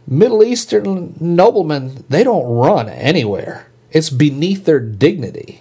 Middle 0.08 0.42
Eastern 0.42 1.14
noblemen, 1.20 2.04
they 2.08 2.24
don't 2.24 2.52
run 2.52 2.88
anywhere. 2.88 3.68
It's 3.92 4.10
beneath 4.10 4.64
their 4.64 4.80
dignity. 4.80 5.60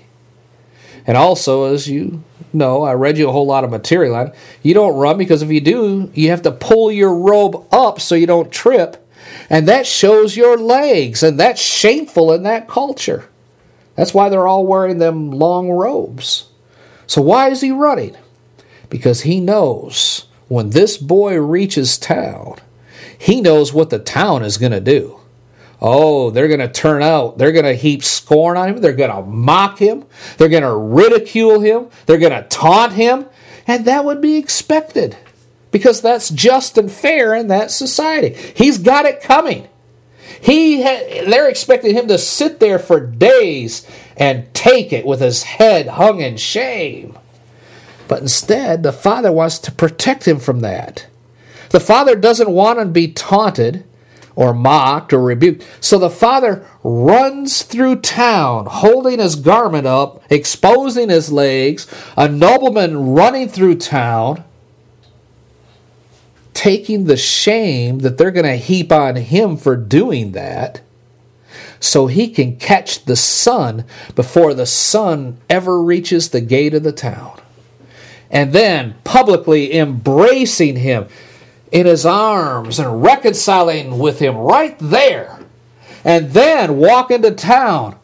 And 1.06 1.16
also, 1.16 1.72
as 1.72 1.88
you 1.88 2.24
know, 2.52 2.82
I 2.82 2.94
read 2.96 3.20
you 3.20 3.30
a 3.30 3.32
whole 3.32 3.46
lot 3.46 3.64
of 3.64 3.70
material 3.70 4.16
on. 4.16 4.34
You 4.64 4.74
don't 4.74 4.98
run 4.98 5.20
because 5.20 5.44
if 5.44 5.52
you 5.52 5.62
do, 5.62 6.10
you 6.16 6.32
have 6.32 6.42
to 6.42 6.52
pull 6.52 6.92
your 6.92 7.14
robe 7.14 7.64
up 7.72 8.02
so 8.02 8.16
you 8.16 8.26
don't 8.26 8.52
trip 8.52 9.08
and 9.50 9.68
that 9.68 9.86
shows 9.86 10.38
your 10.38 10.58
legs, 10.58 11.24
and 11.24 11.40
that's 11.40 11.62
shameful 11.62 12.32
in 12.32 12.44
that 12.44 12.68
culture. 12.68 13.30
That's 13.96 14.14
why 14.14 14.30
they're 14.30 14.48
all 14.48 14.66
wearing 14.66 14.98
them 14.98 15.32
long 15.32 15.70
robes. 15.70 16.48
So, 17.08 17.22
why 17.22 17.50
is 17.50 17.62
he 17.62 17.72
running? 17.72 18.16
Because 18.90 19.22
he 19.22 19.40
knows 19.40 20.28
when 20.48 20.72
this 20.72 20.98
boy 20.98 21.40
reaches 21.40 21.98
town, 21.98 22.58
he 23.18 23.42
knows 23.42 23.74
what 23.74 23.90
the 23.90 24.00
town 24.00 24.44
is 24.44 24.58
going 24.58 24.72
to 24.72 24.80
do. 24.80 25.20
Oh, 25.82 26.30
they're 26.30 26.48
going 26.48 26.60
to 26.60 26.68
turn 26.68 27.02
out. 27.02 27.38
They're 27.38 27.52
going 27.52 27.66
to 27.66 27.74
heap 27.74 28.04
scorn 28.04 28.58
on 28.58 28.70
him. 28.70 28.82
They're 28.82 28.94
going 28.94 29.12
to 29.12 29.22
mock 29.22 29.80
him. 29.80 30.06
They're 30.38 30.50
going 30.50 30.64
to 30.64 30.76
ridicule 30.76 31.62
him. 31.62 31.90
They're 32.06 32.18
going 32.18 32.34
to 32.34 32.48
taunt 32.50 32.94
him. 32.94 33.26
And 33.66 33.86
that 33.86 34.04
would 34.04 34.22
be 34.22 34.38
expected 34.38 35.18
because 35.72 36.02
that's 36.02 36.30
just 36.30 36.78
and 36.78 36.92
fair 36.92 37.36
in 37.36 37.48
that 37.48 37.72
society. 37.72 38.36
He's 38.56 38.78
got 38.78 39.06
it 39.06 39.22
coming. 39.22 39.68
He 40.42 40.84
ha- 40.84 41.26
they're 41.30 41.50
expecting 41.50 41.96
him 41.96 42.08
to 42.08 42.18
sit 42.18 42.60
there 42.60 42.80
for 42.80 43.00
days 43.00 43.86
and 44.16 44.54
take 44.54 44.94
it 44.94 45.06
with 45.06 45.22
his 45.22 45.44
head 45.44 45.88
hung 45.88 46.22
in 46.22 46.38
shame. 46.38 47.18
But 48.08 48.22
instead, 48.22 48.84
the 48.84 48.94
father 48.94 49.32
wants 49.32 49.60
to 49.60 49.72
protect 49.72 50.28
him 50.28 50.40
from 50.40 50.62
that. 50.62 51.08
The 51.70 51.80
father 51.80 52.16
doesn't 52.16 52.50
want 52.50 52.80
him 52.80 52.88
to 52.88 52.92
be 52.92 53.12
taunted 53.12 53.86
or 54.36 54.54
mocked 54.54 55.14
or 55.14 55.22
rebuked. 55.22 55.66
So 55.80 56.00
the 56.00 56.10
father 56.10 56.66
runs 56.84 57.62
through 57.62 57.98
town, 57.98 58.66
holding 58.66 59.20
his 59.20 59.36
garment 59.36 59.86
up, 59.86 60.24
exposing 60.30 61.10
his 61.10 61.32
legs, 61.32 61.88
a 62.18 62.28
nobleman 62.28 63.14
running 63.14 63.50
through 63.50 63.76
town 63.76 64.44
taking 66.54 67.06
the 67.06 67.18
shame 67.18 68.00
that 68.00 68.18
they're 68.18 68.32
going 68.32 68.46
to 68.46 68.56
heap 68.56 68.92
on 68.92 69.16
him 69.16 69.58
for 69.58 69.76
doing 69.76 70.34
that 70.34 70.82
so 71.80 72.08
he 72.08 72.30
can 72.30 72.58
catch 72.58 73.06
the 73.06 73.16
son 73.16 73.86
before 74.16 74.54
the 74.54 74.66
son 74.66 75.38
ever 75.50 75.82
reaches 75.82 76.30
the 76.30 76.42
gate 76.42 76.74
of 76.74 76.84
the 76.84 76.92
town. 76.92 77.40
And 78.30 78.54
then 78.54 78.96
publicly 79.04 79.74
embracing 79.74 80.76
him 80.76 81.08
in 81.72 81.86
his 81.86 82.06
arms 82.06 82.80
and 82.80 83.02
reconciling 83.02 83.98
with 83.98 84.20
him 84.20 84.36
right 84.36 84.78
there. 84.80 85.40
And 86.04 86.32
then 86.32 86.78
walk 86.78 87.12
into 87.12 87.32
town 87.32 87.98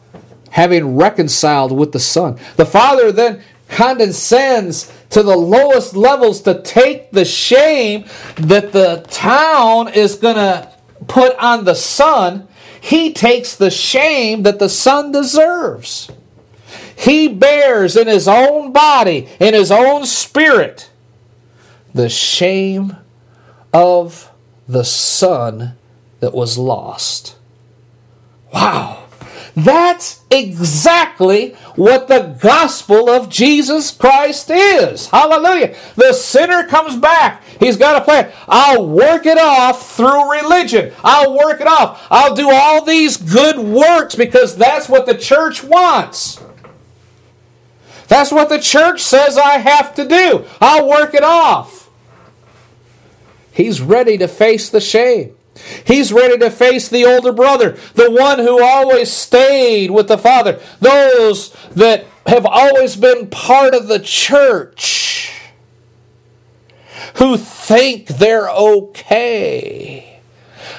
having 0.50 0.96
reconciled 0.96 1.72
with 1.72 1.92
the 1.92 2.00
son. 2.00 2.38
The 2.56 2.66
father 2.66 3.12
then 3.12 3.42
condescends 3.68 4.92
to 5.10 5.22
the 5.22 5.36
lowest 5.36 5.96
levels 5.96 6.42
to 6.42 6.62
take 6.62 7.10
the 7.10 7.24
shame 7.24 8.04
that 8.36 8.72
the 8.72 9.06
town 9.10 9.88
is 9.88 10.16
going 10.16 10.36
to 10.36 10.72
put 11.06 11.36
on 11.36 11.64
the 11.64 11.74
son. 11.74 12.48
He 12.80 13.12
takes 13.12 13.54
the 13.54 13.70
shame 13.70 14.42
that 14.42 14.58
the 14.58 14.68
son 14.68 15.12
deserves. 15.12 16.10
He 16.96 17.28
bears 17.28 17.96
in 17.96 18.06
his 18.06 18.26
own 18.26 18.72
body, 18.72 19.28
in 19.38 19.54
his 19.54 19.70
own 19.70 20.06
spirit, 20.06 20.90
the 21.94 22.08
shame 22.08 22.96
of 23.72 24.30
the 24.66 24.84
son 24.84 25.76
that 26.20 26.34
was 26.34 26.56
lost. 26.56 27.36
Wow. 28.52 29.04
That's 29.54 30.22
exactly 30.30 31.56
what 31.76 32.08
the 32.08 32.36
gospel 32.40 33.08
of 33.08 33.28
Jesus 33.28 33.90
Christ 33.90 34.50
is. 34.50 35.08
Hallelujah. 35.08 35.76
The 35.94 36.12
sinner 36.12 36.66
comes 36.66 36.96
back. 36.96 37.42
He's 37.60 37.76
got 37.76 38.00
a 38.00 38.04
plan. 38.04 38.32
I'll 38.48 38.86
work 38.86 39.26
it 39.26 39.38
off 39.38 39.94
through 39.96 40.32
religion. 40.32 40.92
I'll 41.04 41.36
work 41.36 41.60
it 41.60 41.66
off. 41.66 42.04
I'll 42.10 42.34
do 42.34 42.50
all 42.50 42.84
these 42.84 43.16
good 43.16 43.58
works 43.58 44.14
because 44.14 44.56
that's 44.56 44.88
what 44.88 45.06
the 45.06 45.16
church 45.16 45.62
wants. 45.62 46.42
That's 48.08 48.32
what 48.32 48.48
the 48.48 48.58
church 48.58 49.02
says 49.02 49.36
I 49.36 49.58
have 49.58 49.94
to 49.96 50.06
do. 50.06 50.44
I'll 50.60 50.88
work 50.88 51.12
it 51.14 51.24
off. 51.24 51.90
He's 53.52 53.80
ready 53.80 54.16
to 54.18 54.28
face 54.28 54.70
the 54.70 54.80
shame. 54.80 55.35
He's 55.84 56.12
ready 56.12 56.38
to 56.38 56.50
face 56.50 56.88
the 56.88 57.04
older 57.04 57.32
brother, 57.32 57.76
the 57.94 58.10
one 58.10 58.38
who 58.38 58.62
always 58.62 59.10
stayed 59.10 59.90
with 59.90 60.08
the 60.08 60.18
father, 60.18 60.60
those 60.80 61.50
that 61.74 62.06
have 62.26 62.46
always 62.46 62.96
been 62.96 63.28
part 63.28 63.74
of 63.74 63.88
the 63.88 64.00
church, 64.00 65.32
who 67.16 67.36
think 67.36 68.08
they're 68.08 68.48
okay. 68.48 70.20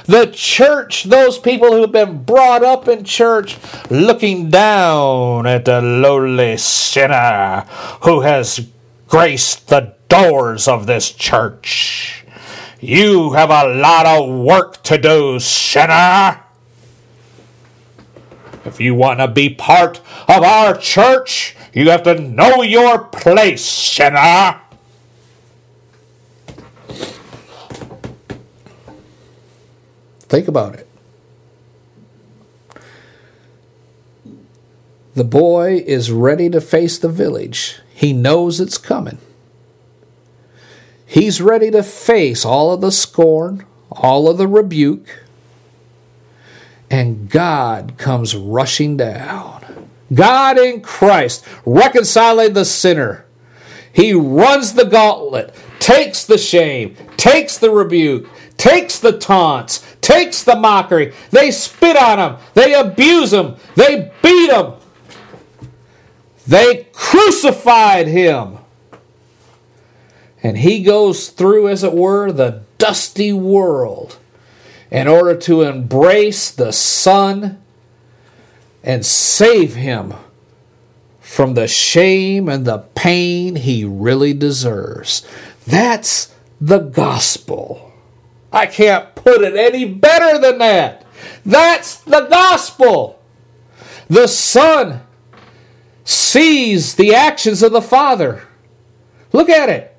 The 0.05 0.27
church, 0.27 1.03
those 1.05 1.37
people 1.37 1.71
who've 1.71 1.91
been 1.91 2.23
brought 2.23 2.63
up 2.63 2.87
in 2.87 3.03
church, 3.03 3.57
looking 3.89 4.49
down 4.49 5.45
at 5.47 5.65
the 5.65 5.81
lowly 5.81 6.57
sinner 6.57 7.65
who 8.03 8.21
has 8.21 8.67
graced 9.07 9.67
the 9.67 9.95
doors 10.07 10.67
of 10.67 10.85
this 10.85 11.11
church. 11.11 12.25
You 12.79 13.31
have 13.33 13.49
a 13.49 13.67
lot 13.67 14.05
of 14.05 14.29
work 14.29 14.83
to 14.83 14.97
do, 14.97 15.39
sinner. 15.39 16.41
If 18.65 18.79
you 18.79 18.93
want 18.93 19.19
to 19.19 19.27
be 19.27 19.49
part 19.49 20.01
of 20.27 20.43
our 20.43 20.77
church, 20.77 21.55
you 21.73 21.89
have 21.89 22.03
to 22.03 22.19
know 22.19 22.61
your 22.61 22.99
place, 22.99 23.65
sinner. 23.65 24.61
Think 30.29 30.47
about 30.47 30.75
it. 30.75 30.87
The 35.15 35.23
boy 35.23 35.83
is 35.87 36.11
ready 36.11 36.47
to 36.51 36.61
face 36.61 36.99
the 36.99 37.09
village. 37.09 37.79
He 37.95 38.13
knows 38.13 38.59
it's 38.59 38.77
coming. 38.77 39.17
He's 41.09 41.41
ready 41.41 41.71
to 41.71 41.83
face 41.83 42.43
all 42.43 42.73
of 42.73 42.81
the 42.81 42.91
scorn, 42.91 43.65
all 43.89 44.29
of 44.29 44.37
the 44.37 44.47
rebuke, 44.47 45.23
and 46.91 47.29
God 47.29 47.93
comes 47.97 48.35
rushing 48.35 48.97
down. 48.97 49.87
God 50.13 50.59
in 50.59 50.81
Christ, 50.81 51.45
reconciling 51.65 52.53
the 52.53 52.65
sinner. 52.65 53.25
He 53.93 54.13
runs 54.13 54.73
the 54.73 54.85
gauntlet, 54.85 55.55
takes 55.79 56.25
the 56.25 56.37
shame, 56.37 56.97
takes 57.15 57.57
the 57.57 57.71
rebuke, 57.71 58.29
takes 58.57 58.99
the 58.99 59.17
taunts, 59.17 59.85
takes 60.01 60.43
the 60.43 60.57
mockery. 60.57 61.13
They 61.31 61.51
spit 61.51 61.95
on 61.95 62.19
him, 62.19 62.37
they 62.53 62.73
abuse 62.73 63.31
him, 63.31 63.55
they 63.75 64.11
beat 64.21 64.51
him, 64.51 64.73
they 66.45 66.89
crucified 66.91 68.07
him. 68.07 68.57
And 70.43 70.59
he 70.59 70.83
goes 70.83 71.29
through, 71.29 71.67
as 71.67 71.83
it 71.83 71.93
were, 71.93 72.31
the 72.31 72.63
dusty 72.77 73.33
world 73.33 74.17
in 74.91 75.07
order 75.07 75.35
to 75.35 75.63
embrace 75.63 76.51
the 76.51 76.71
Son 76.71 77.61
and 78.83 79.05
save 79.05 79.75
him 79.75 80.13
from 81.19 81.55
the 81.55 81.67
shame 81.67 82.47
and 82.47 82.65
the 82.65 82.77
pain 82.95 83.57
he 83.57 83.83
really 83.83 84.33
deserves. 84.33 85.27
That's 85.65 86.33
the 86.61 86.79
gospel. 86.79 87.91
I 88.51 88.65
can't 88.65 89.13
put 89.13 89.41
it 89.41 89.55
any 89.55 89.83
better 89.83 90.39
than 90.39 90.59
that. 90.59 91.05
That's 91.45 91.97
the 91.97 92.27
gospel. 92.29 93.21
The 94.07 94.27
Son 94.27 95.01
sees 96.05 96.95
the 96.95 97.13
actions 97.13 97.61
of 97.61 97.73
the 97.73 97.81
Father. 97.81 98.43
Look 99.33 99.49
at 99.49 99.67
it. 99.67 99.96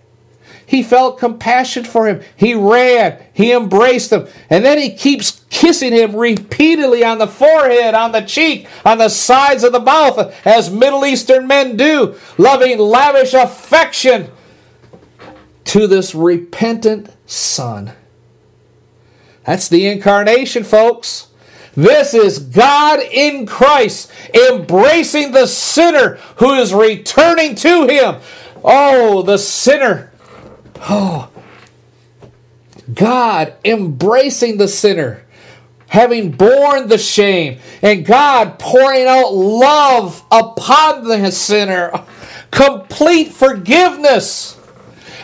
He 0.68 0.82
felt 0.82 1.18
compassion 1.18 1.84
for 1.84 2.06
him. 2.06 2.20
He 2.36 2.52
ran. 2.52 3.18
He 3.32 3.52
embraced 3.52 4.12
him. 4.12 4.28
And 4.50 4.66
then 4.66 4.76
he 4.76 4.94
keeps 4.94 5.42
kissing 5.48 5.94
him 5.94 6.14
repeatedly 6.14 7.02
on 7.02 7.16
the 7.16 7.26
forehead, 7.26 7.94
on 7.94 8.12
the 8.12 8.20
cheek, 8.20 8.68
on 8.84 8.98
the 8.98 9.08
sides 9.08 9.64
of 9.64 9.72
the 9.72 9.80
mouth, 9.80 10.34
as 10.46 10.70
Middle 10.70 11.06
Eastern 11.06 11.46
men 11.46 11.78
do, 11.78 12.16
loving 12.36 12.78
lavish 12.78 13.32
affection 13.32 14.30
to 15.64 15.86
this 15.86 16.14
repentant 16.14 17.16
son. 17.24 17.92
That's 19.46 19.70
the 19.70 19.86
incarnation, 19.86 20.64
folks. 20.64 21.28
This 21.76 22.12
is 22.12 22.40
God 22.40 23.00
in 23.00 23.46
Christ 23.46 24.12
embracing 24.34 25.32
the 25.32 25.46
sinner 25.46 26.16
who 26.36 26.52
is 26.52 26.74
returning 26.74 27.54
to 27.54 27.86
him. 27.86 28.16
Oh, 28.62 29.22
the 29.22 29.38
sinner 29.38 30.07
Oh, 30.82 31.30
God 32.94 33.54
embracing 33.64 34.56
the 34.56 34.68
sinner, 34.68 35.24
having 35.88 36.32
borne 36.32 36.88
the 36.88 36.98
shame, 36.98 37.58
and 37.82 38.06
God 38.06 38.58
pouring 38.58 39.06
out 39.06 39.34
love 39.34 40.24
upon 40.30 41.04
the 41.04 41.30
sinner, 41.30 41.92
complete 42.50 43.32
forgiveness, 43.32 44.58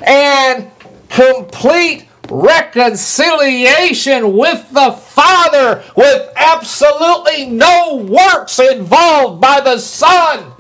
and 0.07 0.71
complete 1.09 2.09
reconciliation 2.31 4.37
with 4.37 4.71
the 4.73 4.93
Father 4.93 5.83
with 5.97 6.33
absolutely 6.37 7.47
no 7.47 7.97
works 7.97 8.59
involved 8.59 9.41
by 9.41 9.61
the 9.61 9.79
Son. 9.79 10.53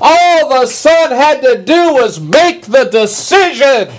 All 0.00 0.48
the 0.48 0.66
Son 0.66 1.10
had 1.10 1.40
to 1.42 1.62
do 1.62 1.94
was 1.94 2.20
make 2.20 2.66
the 2.66 2.84
decision. 2.84 3.94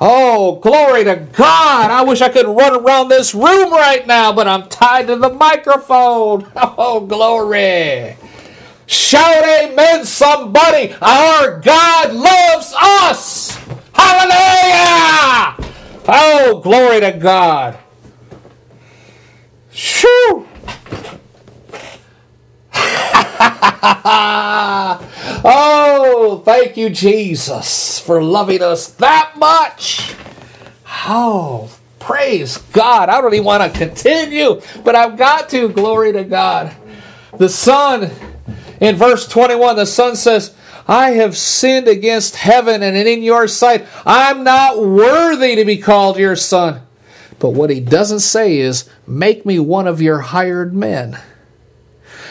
Oh, 0.00 0.56
glory 0.56 1.04
to 1.04 1.16
God. 1.16 1.90
I 1.90 2.02
wish 2.02 2.20
I 2.20 2.28
could 2.28 2.46
run 2.46 2.74
around 2.84 3.08
this 3.08 3.34
room 3.34 3.72
right 3.72 4.06
now, 4.06 4.32
but 4.32 4.46
I'm 4.46 4.68
tied 4.68 5.08
to 5.08 5.16
the 5.16 5.30
microphone. 5.30 6.50
Oh, 6.80 7.00
glory. 7.00 8.16
Shout 8.86 9.44
amen, 9.44 10.04
somebody. 10.04 10.94
Our 11.02 11.60
God 11.60 12.14
loves 12.14 12.72
us. 12.78 13.56
Hallelujah. 13.92 15.56
Oh, 16.08 16.60
glory 16.62 17.00
to 17.00 17.12
God. 17.12 17.78
Shoo. 19.70 20.46
oh, 25.44 26.42
thank 26.44 26.76
you, 26.76 26.90
Jesus, 26.90 28.00
for 28.00 28.22
loving 28.22 28.60
us 28.62 28.88
that 28.94 29.34
much. 29.36 30.14
Oh, 31.06 31.70
praise 32.00 32.58
God. 32.58 33.08
I 33.08 33.20
don't 33.20 33.34
even 33.34 33.44
want 33.44 33.72
to 33.72 33.78
continue, 33.78 34.60
but 34.84 34.96
I've 34.96 35.16
got 35.16 35.48
to. 35.50 35.68
Glory 35.68 36.12
to 36.12 36.24
God. 36.24 36.74
The 37.36 37.48
Son, 37.48 38.10
in 38.80 38.96
verse 38.96 39.28
21, 39.28 39.76
the 39.76 39.86
Son 39.86 40.16
says, 40.16 40.54
I 40.88 41.10
have 41.10 41.36
sinned 41.36 41.86
against 41.86 42.34
heaven 42.34 42.82
and 42.82 42.96
in 42.96 43.22
your 43.22 43.46
sight. 43.46 43.86
I'm 44.04 44.42
not 44.42 44.82
worthy 44.82 45.54
to 45.56 45.64
be 45.64 45.76
called 45.76 46.18
your 46.18 46.34
son. 46.34 46.82
But 47.38 47.50
what 47.50 47.70
he 47.70 47.78
doesn't 47.78 48.20
say 48.20 48.58
is, 48.58 48.88
Make 49.06 49.46
me 49.46 49.58
one 49.58 49.86
of 49.86 50.02
your 50.02 50.18
hired 50.18 50.74
men 50.74 51.18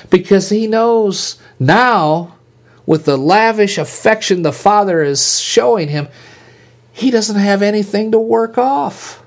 because 0.10 0.50
he 0.50 0.68
knows 0.68 1.40
now, 1.60 2.36
with 2.86 3.06
the 3.06 3.18
lavish 3.18 3.78
affection 3.78 4.42
the 4.42 4.54
Father 4.54 5.02
is 5.02 5.40
showing 5.40 5.90
him, 5.90 6.08
he 6.92 7.12
doesn't 7.12 7.36
have 7.36 7.62
anything 7.62 8.12
to 8.12 8.20
work 8.20 8.58
off. 8.58 9.24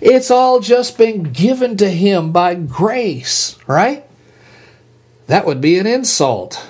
It's 0.00 0.30
all 0.30 0.60
just 0.60 0.98
been 0.98 1.24
given 1.24 1.76
to 1.78 1.88
him 1.90 2.32
by 2.32 2.54
grace, 2.54 3.56
right? 3.66 4.04
That 5.26 5.46
would 5.46 5.60
be 5.60 5.78
an 5.78 5.86
insult. 5.86 6.66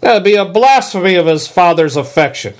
That 0.00 0.14
would 0.14 0.24
be 0.24 0.34
a 0.34 0.44
blasphemy 0.44 1.14
of 1.14 1.26
his 1.26 1.46
Father's 1.46 1.96
affection. 1.96 2.54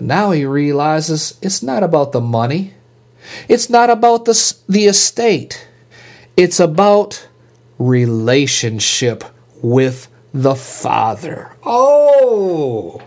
Now 0.00 0.30
he 0.30 0.44
realizes 0.44 1.38
it's 1.42 1.62
not 1.62 1.82
about 1.82 2.12
the 2.12 2.20
money. 2.20 2.74
It's 3.48 3.70
not 3.70 3.90
about 3.90 4.24
the, 4.24 4.56
the 4.68 4.86
estate. 4.86 5.66
It's 6.36 6.60
about 6.60 7.28
relationship 7.78 9.24
with 9.62 10.08
the 10.32 10.54
Father. 10.54 11.52
Oh! 11.64 13.00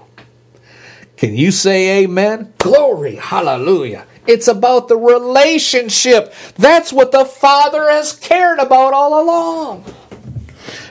Can 1.17 1.35
you 1.35 1.51
say 1.51 2.03
amen? 2.03 2.53
Glory, 2.59 3.15
hallelujah. 3.15 4.05
It's 4.27 4.47
about 4.47 4.87
the 4.87 4.97
relationship. 4.97 6.33
That's 6.55 6.93
what 6.93 7.11
the 7.11 7.25
Father 7.25 7.89
has 7.89 8.13
cared 8.13 8.59
about 8.59 8.93
all 8.93 9.23
along. 9.23 9.85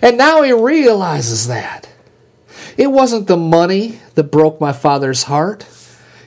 And 0.02 0.18
now 0.18 0.42
he 0.42 0.52
realizes 0.52 1.46
that. 1.48 1.88
It 2.76 2.88
wasn't 2.88 3.26
the 3.26 3.36
money 3.36 4.00
that 4.14 4.24
broke 4.24 4.60
my 4.60 4.72
Father's 4.72 5.24
heart, 5.24 5.66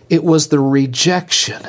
it 0.09 0.23
was 0.23 0.47
the 0.47 0.59
rejection. 0.59 1.62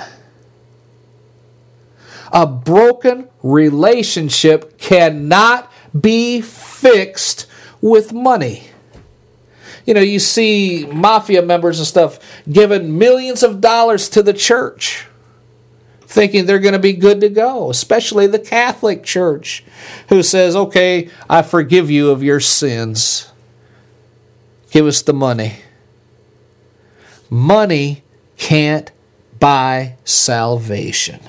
A 2.32 2.46
broken 2.46 3.28
relationship 3.42 4.78
cannot 4.78 5.69
be 5.98 6.40
fixed 6.40 7.46
with 7.80 8.12
money. 8.12 8.64
You 9.86 9.94
know, 9.94 10.00
you 10.00 10.18
see 10.18 10.86
mafia 10.86 11.42
members 11.42 11.78
and 11.78 11.86
stuff 11.86 12.18
giving 12.50 12.98
millions 12.98 13.42
of 13.42 13.60
dollars 13.60 14.08
to 14.10 14.22
the 14.22 14.32
church, 14.32 15.06
thinking 16.02 16.46
they're 16.46 16.58
going 16.58 16.74
to 16.74 16.78
be 16.78 16.92
good 16.92 17.20
to 17.22 17.28
go, 17.28 17.70
especially 17.70 18.26
the 18.26 18.38
Catholic 18.38 19.02
Church, 19.02 19.64
who 20.08 20.22
says, 20.22 20.54
okay, 20.54 21.10
I 21.28 21.42
forgive 21.42 21.90
you 21.90 22.10
of 22.10 22.22
your 22.22 22.40
sins. 22.40 23.32
Give 24.70 24.86
us 24.86 25.02
the 25.02 25.14
money. 25.14 25.56
Money 27.28 28.04
can't 28.36 28.92
buy 29.38 29.96
salvation. 30.04 31.20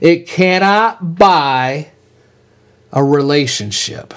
It 0.00 0.28
cannot 0.28 1.16
buy 1.16 1.90
a 2.94 3.02
relationship. 3.02 4.14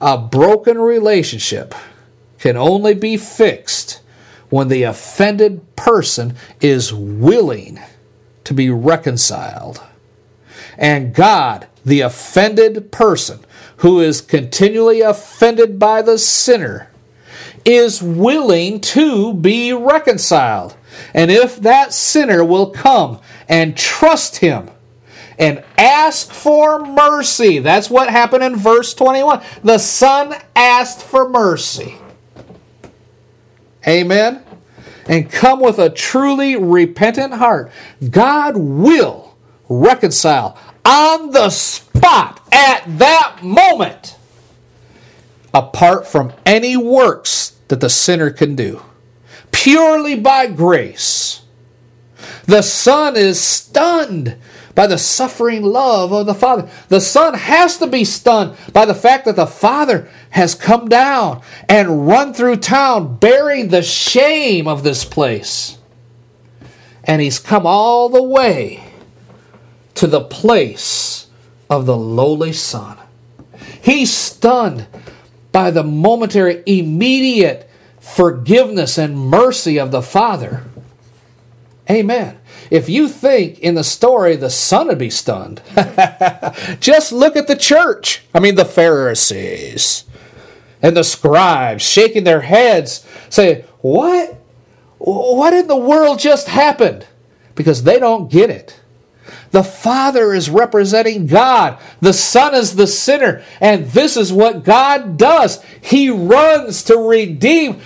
A 0.00 0.18
broken 0.18 0.76
relationship 0.78 1.74
can 2.38 2.56
only 2.56 2.94
be 2.94 3.16
fixed 3.16 4.00
when 4.50 4.68
the 4.68 4.82
offended 4.82 5.76
person 5.76 6.34
is 6.60 6.92
willing 6.92 7.78
to 8.44 8.52
be 8.52 8.68
reconciled. 8.68 9.80
And 10.76 11.14
God, 11.14 11.68
the 11.84 12.00
offended 12.00 12.90
person 12.90 13.40
who 13.78 14.00
is 14.00 14.20
continually 14.20 15.00
offended 15.00 15.78
by 15.78 16.02
the 16.02 16.18
sinner, 16.18 16.90
is 17.64 18.02
willing 18.02 18.80
to 18.80 19.34
be 19.34 19.72
reconciled. 19.72 20.74
And 21.14 21.30
if 21.30 21.56
that 21.58 21.92
sinner 21.92 22.44
will 22.44 22.70
come 22.70 23.20
and 23.48 23.76
trust 23.76 24.38
him 24.38 24.70
and 25.38 25.62
ask 25.76 26.32
for 26.32 26.84
mercy, 26.84 27.58
that's 27.60 27.88
what 27.88 28.10
happened 28.10 28.42
in 28.42 28.56
verse 28.56 28.92
21. 28.94 29.42
The 29.62 29.78
Son 29.78 30.34
asked 30.56 31.02
for 31.02 31.28
mercy. 31.28 31.94
Amen. 33.86 34.42
And 35.06 35.30
come 35.30 35.60
with 35.60 35.78
a 35.78 35.88
truly 35.88 36.56
repentant 36.56 37.34
heart. 37.34 37.70
God 38.10 38.56
will 38.56 39.36
reconcile 39.68 40.58
on 40.84 41.30
the 41.30 41.50
spot 41.50 42.40
at 42.52 42.82
that 42.98 43.38
moment 43.42 44.16
apart 45.54 46.06
from 46.06 46.32
any 46.44 46.76
works 46.76 47.56
that 47.68 47.80
the 47.80 47.88
sinner 47.88 48.30
can 48.30 48.54
do 48.54 48.82
purely 49.50 50.14
by 50.14 50.46
grace. 50.46 51.42
The 52.44 52.62
Son 52.62 53.16
is 53.16 53.40
stunned 53.40 54.36
by 54.78 54.86
the 54.86 54.96
suffering 54.96 55.64
love 55.64 56.12
of 56.12 56.26
the 56.26 56.34
Father. 56.36 56.70
The 56.86 57.00
Son 57.00 57.34
has 57.34 57.78
to 57.78 57.88
be 57.88 58.04
stunned 58.04 58.56
by 58.72 58.84
the 58.84 58.94
fact 58.94 59.24
that 59.24 59.34
the 59.34 59.44
Father 59.44 60.08
has 60.30 60.54
come 60.54 60.88
down 60.88 61.42
and 61.68 62.06
run 62.06 62.32
through 62.32 62.58
town 62.58 63.16
bearing 63.16 63.70
the 63.70 63.82
shame 63.82 64.68
of 64.68 64.84
this 64.84 65.04
place. 65.04 65.78
And 67.02 67.20
He's 67.20 67.40
come 67.40 67.66
all 67.66 68.08
the 68.08 68.22
way 68.22 68.84
to 69.94 70.06
the 70.06 70.20
place 70.20 71.26
of 71.68 71.84
the 71.86 71.96
lowly 71.96 72.52
Son. 72.52 72.98
He's 73.82 74.14
stunned 74.14 74.86
by 75.50 75.72
the 75.72 75.82
momentary, 75.82 76.62
immediate 76.66 77.68
forgiveness 77.98 78.96
and 78.96 79.18
mercy 79.18 79.76
of 79.76 79.90
the 79.90 80.02
Father. 80.02 80.62
Amen. 81.90 82.38
If 82.70 82.88
you 82.88 83.08
think 83.08 83.58
in 83.60 83.74
the 83.74 83.84
story 83.84 84.36
the 84.36 84.50
Son 84.50 84.88
would 84.88 84.98
be 84.98 85.10
stunned, 85.10 85.62
just 86.80 87.12
look 87.12 87.36
at 87.36 87.46
the 87.46 87.56
church. 87.56 88.22
I 88.34 88.40
mean, 88.40 88.54
the 88.54 88.64
Pharisees 88.64 90.04
and 90.82 90.96
the 90.96 91.04
scribes 91.04 91.82
shaking 91.82 92.24
their 92.24 92.42
heads, 92.42 93.06
saying, 93.28 93.64
What? 93.80 94.34
What 94.98 95.54
in 95.54 95.68
the 95.68 95.76
world 95.76 96.18
just 96.18 96.48
happened? 96.48 97.06
Because 97.54 97.84
they 97.84 97.98
don't 97.98 98.30
get 98.30 98.50
it. 98.50 98.80
The 99.50 99.64
Father 99.64 100.34
is 100.34 100.50
representing 100.50 101.26
God. 101.26 101.78
The 102.00 102.12
Son 102.12 102.54
is 102.54 102.76
the 102.76 102.86
sinner. 102.86 103.42
And 103.60 103.86
this 103.86 104.16
is 104.16 104.32
what 104.32 104.64
God 104.64 105.16
does. 105.16 105.62
He 105.80 106.10
runs 106.10 106.82
to 106.84 106.96
redeem 106.96 107.80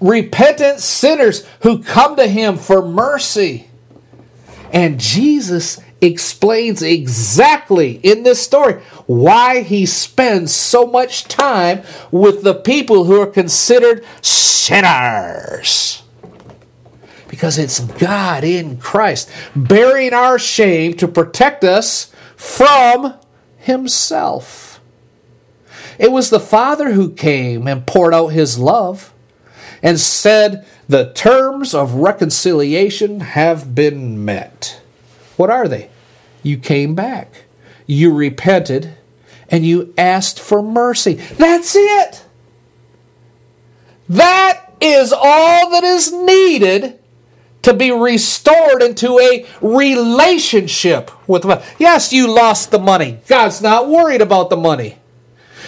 repentant 0.00 0.80
sinners 0.80 1.46
who 1.60 1.82
come 1.82 2.16
to 2.16 2.26
Him 2.26 2.56
for 2.56 2.86
mercy. 2.86 3.68
And 4.76 5.00
Jesus 5.00 5.80
explains 6.02 6.82
exactly 6.82 7.92
in 8.02 8.24
this 8.24 8.42
story 8.42 8.74
why 9.06 9.62
he 9.62 9.86
spends 9.86 10.54
so 10.54 10.86
much 10.86 11.24
time 11.24 11.82
with 12.10 12.42
the 12.42 12.52
people 12.52 13.04
who 13.04 13.18
are 13.18 13.26
considered 13.26 14.04
sinners 14.20 16.02
because 17.26 17.56
it's 17.56 17.80
God 17.80 18.44
in 18.44 18.76
Christ 18.76 19.30
bearing 19.56 20.12
our 20.12 20.38
shame 20.38 20.92
to 20.98 21.08
protect 21.08 21.64
us 21.64 22.12
from 22.36 23.14
Himself. 23.56 24.78
It 25.98 26.12
was 26.12 26.28
the 26.28 26.38
Father 26.38 26.92
who 26.92 27.14
came 27.14 27.66
and 27.66 27.86
poured 27.86 28.12
out 28.12 28.28
His 28.28 28.58
love 28.58 29.14
and 29.82 29.98
said, 29.98 30.66
The 30.88 31.12
terms 31.12 31.74
of 31.74 31.94
reconciliation 31.94 33.20
have 33.20 33.74
been 33.74 34.24
met. 34.24 34.80
What 35.36 35.50
are 35.50 35.68
they? 35.68 35.90
You 36.42 36.58
came 36.58 36.94
back, 36.94 37.44
you 37.86 38.14
repented, 38.14 38.96
and 39.48 39.66
you 39.66 39.92
asked 39.98 40.40
for 40.40 40.62
mercy. 40.62 41.14
That's 41.14 41.74
it. 41.76 42.24
That 44.08 44.72
is 44.80 45.12
all 45.12 45.70
that 45.70 45.84
is 45.84 46.12
needed 46.12 46.98
to 47.62 47.74
be 47.74 47.90
restored 47.90 48.80
into 48.80 49.18
a 49.18 49.44
relationship 49.60 51.10
with 51.28 51.42
God. 51.42 51.64
Yes, 51.80 52.12
you 52.12 52.32
lost 52.32 52.70
the 52.70 52.78
money. 52.78 53.18
God's 53.26 53.60
not 53.60 53.88
worried 53.88 54.20
about 54.20 54.50
the 54.50 54.56
money. 54.56 54.98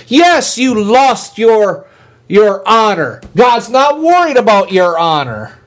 Yes, 0.07 0.57
you 0.57 0.81
lost 0.81 1.39
your, 1.39 1.88
your 2.29 2.67
honor. 2.69 3.21
God's 3.35 3.69
not 3.69 4.01
worried 4.01 4.37
about 4.37 4.73
your 4.73 4.99
honor. 4.99 5.59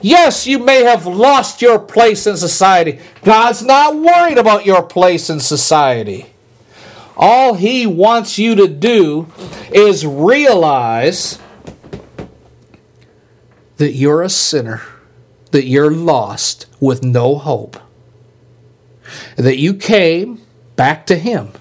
Yes, 0.00 0.46
you 0.46 0.58
may 0.58 0.84
have 0.84 1.06
lost 1.06 1.62
your 1.62 1.78
place 1.78 2.26
in 2.26 2.36
society. 2.36 3.00
God's 3.22 3.62
not 3.62 3.96
worried 3.96 4.38
about 4.38 4.64
your 4.64 4.82
place 4.82 5.28
in 5.28 5.40
society. 5.40 6.26
All 7.16 7.54
He 7.54 7.86
wants 7.86 8.38
you 8.38 8.54
to 8.56 8.68
do 8.68 9.26
is 9.72 10.06
realize 10.06 11.38
that 13.78 13.92
you're 13.92 14.22
a 14.22 14.28
sinner 14.28 14.82
that 15.56 15.64
you're 15.64 15.90
lost 15.90 16.66
with 16.80 17.02
no 17.02 17.36
hope. 17.36 17.78
That 19.36 19.56
you 19.56 19.72
came 19.72 20.42
back 20.76 21.06
to 21.06 21.16
Him 21.16 21.52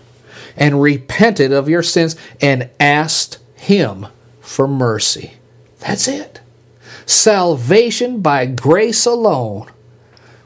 and 0.58 0.82
repented 0.82 1.54
of 1.54 1.70
your 1.70 1.82
sins 1.82 2.18
and 2.42 2.70
asked 2.78 3.40
Him 3.66 4.08
for 4.42 4.68
mercy. 4.68 5.34
That's 5.80 6.08
it. 6.08 6.40
Salvation 7.08 8.22
by 8.22 8.46
grace 8.46 9.08
alone, 9.08 9.72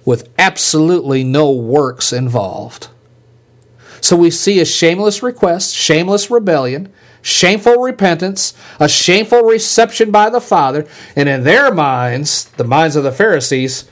with 0.06 0.30
absolutely 0.38 1.26
no 1.26 1.52
works 1.52 2.14
involved. 2.14 2.88
So 4.00 4.16
we 4.16 4.32
see 4.32 4.62
a 4.62 4.66
shameless 4.66 5.22
request, 5.22 5.76
shameless 5.76 6.32
rebellion, 6.32 6.94
shameful 7.22 7.82
repentance, 7.82 8.54
a 8.80 8.88
shameful 8.88 9.42
reception 9.42 10.12
by 10.12 10.30
the 10.30 10.40
Father, 10.40 10.88
and 11.14 11.28
in 11.28 11.44
their 11.44 11.74
minds, 11.74 12.46
the 12.52 12.64
minds 12.64 12.96
of 12.96 13.04
the 13.04 13.12
Pharisees, 13.12 13.90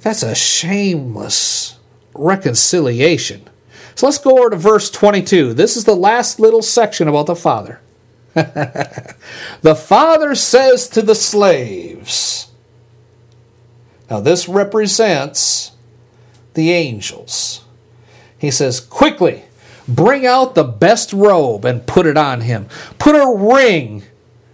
that's 0.00 0.22
a 0.22 0.34
shameless 0.34 1.78
reconciliation. 2.12 3.48
So 3.94 4.06
let's 4.06 4.18
go 4.18 4.38
over 4.38 4.50
to 4.50 4.56
verse 4.56 4.90
22. 4.90 5.54
This 5.54 5.74
is 5.74 5.86
the 5.86 5.96
last 5.96 6.38
little 6.38 6.62
section 6.62 7.08
about 7.08 7.26
the 7.26 7.34
Father. 7.34 7.80
the 9.62 9.74
Father 9.74 10.34
says 10.34 10.88
to 10.88 11.02
the 11.02 11.14
slaves, 11.14 12.50
now 14.10 14.20
this 14.20 14.48
represents 14.48 15.72
the 16.54 16.72
angels. 16.72 17.64
He 18.38 18.50
says, 18.50 18.80
Quickly, 18.80 19.44
Bring 19.88 20.26
out 20.26 20.54
the 20.54 20.64
best 20.64 21.14
robe 21.14 21.64
and 21.64 21.86
put 21.86 22.04
it 22.04 22.18
on 22.18 22.42
him. 22.42 22.68
Put 22.98 23.14
a 23.14 23.34
ring, 23.34 24.04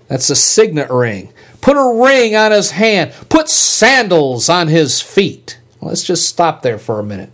that's 0.07 0.31
a 0.31 0.37
signet 0.37 0.91
ring, 0.91 1.33
put 1.61 1.77
a 1.77 2.01
ring 2.01 2.37
on 2.37 2.53
his 2.53 2.71
hand, 2.71 3.13
put 3.29 3.49
sandals 3.49 4.49
on 4.49 4.69
his 4.69 5.01
feet. 5.01 5.59
Let's 5.83 6.05
just 6.05 6.29
stop 6.29 6.63
there 6.63 6.79
for 6.79 7.01
a 7.01 7.05
minute. 7.05 7.33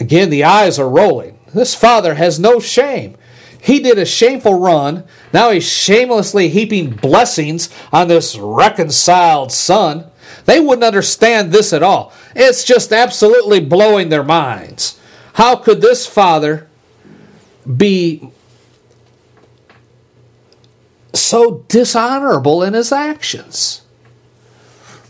Again, 0.00 0.30
the 0.30 0.42
eyes 0.42 0.80
are 0.80 0.88
rolling. 0.88 1.38
This 1.54 1.76
father 1.76 2.16
has 2.16 2.40
no 2.40 2.58
shame. 2.58 3.16
He 3.64 3.80
did 3.80 3.98
a 3.98 4.04
shameful 4.04 4.60
run. 4.60 5.04
Now 5.32 5.50
he's 5.50 5.66
shamelessly 5.66 6.50
heaping 6.50 6.90
blessings 6.90 7.70
on 7.94 8.08
this 8.08 8.36
reconciled 8.36 9.52
son. 9.52 10.04
They 10.44 10.60
wouldn't 10.60 10.84
understand 10.84 11.50
this 11.50 11.72
at 11.72 11.82
all. 11.82 12.12
It's 12.36 12.62
just 12.62 12.92
absolutely 12.92 13.60
blowing 13.60 14.10
their 14.10 14.22
minds. 14.22 15.00
How 15.32 15.56
could 15.56 15.80
this 15.80 16.06
father 16.06 16.68
be 17.74 18.28
so 21.14 21.64
dishonorable 21.68 22.62
in 22.62 22.74
his 22.74 22.92
actions? 22.92 23.80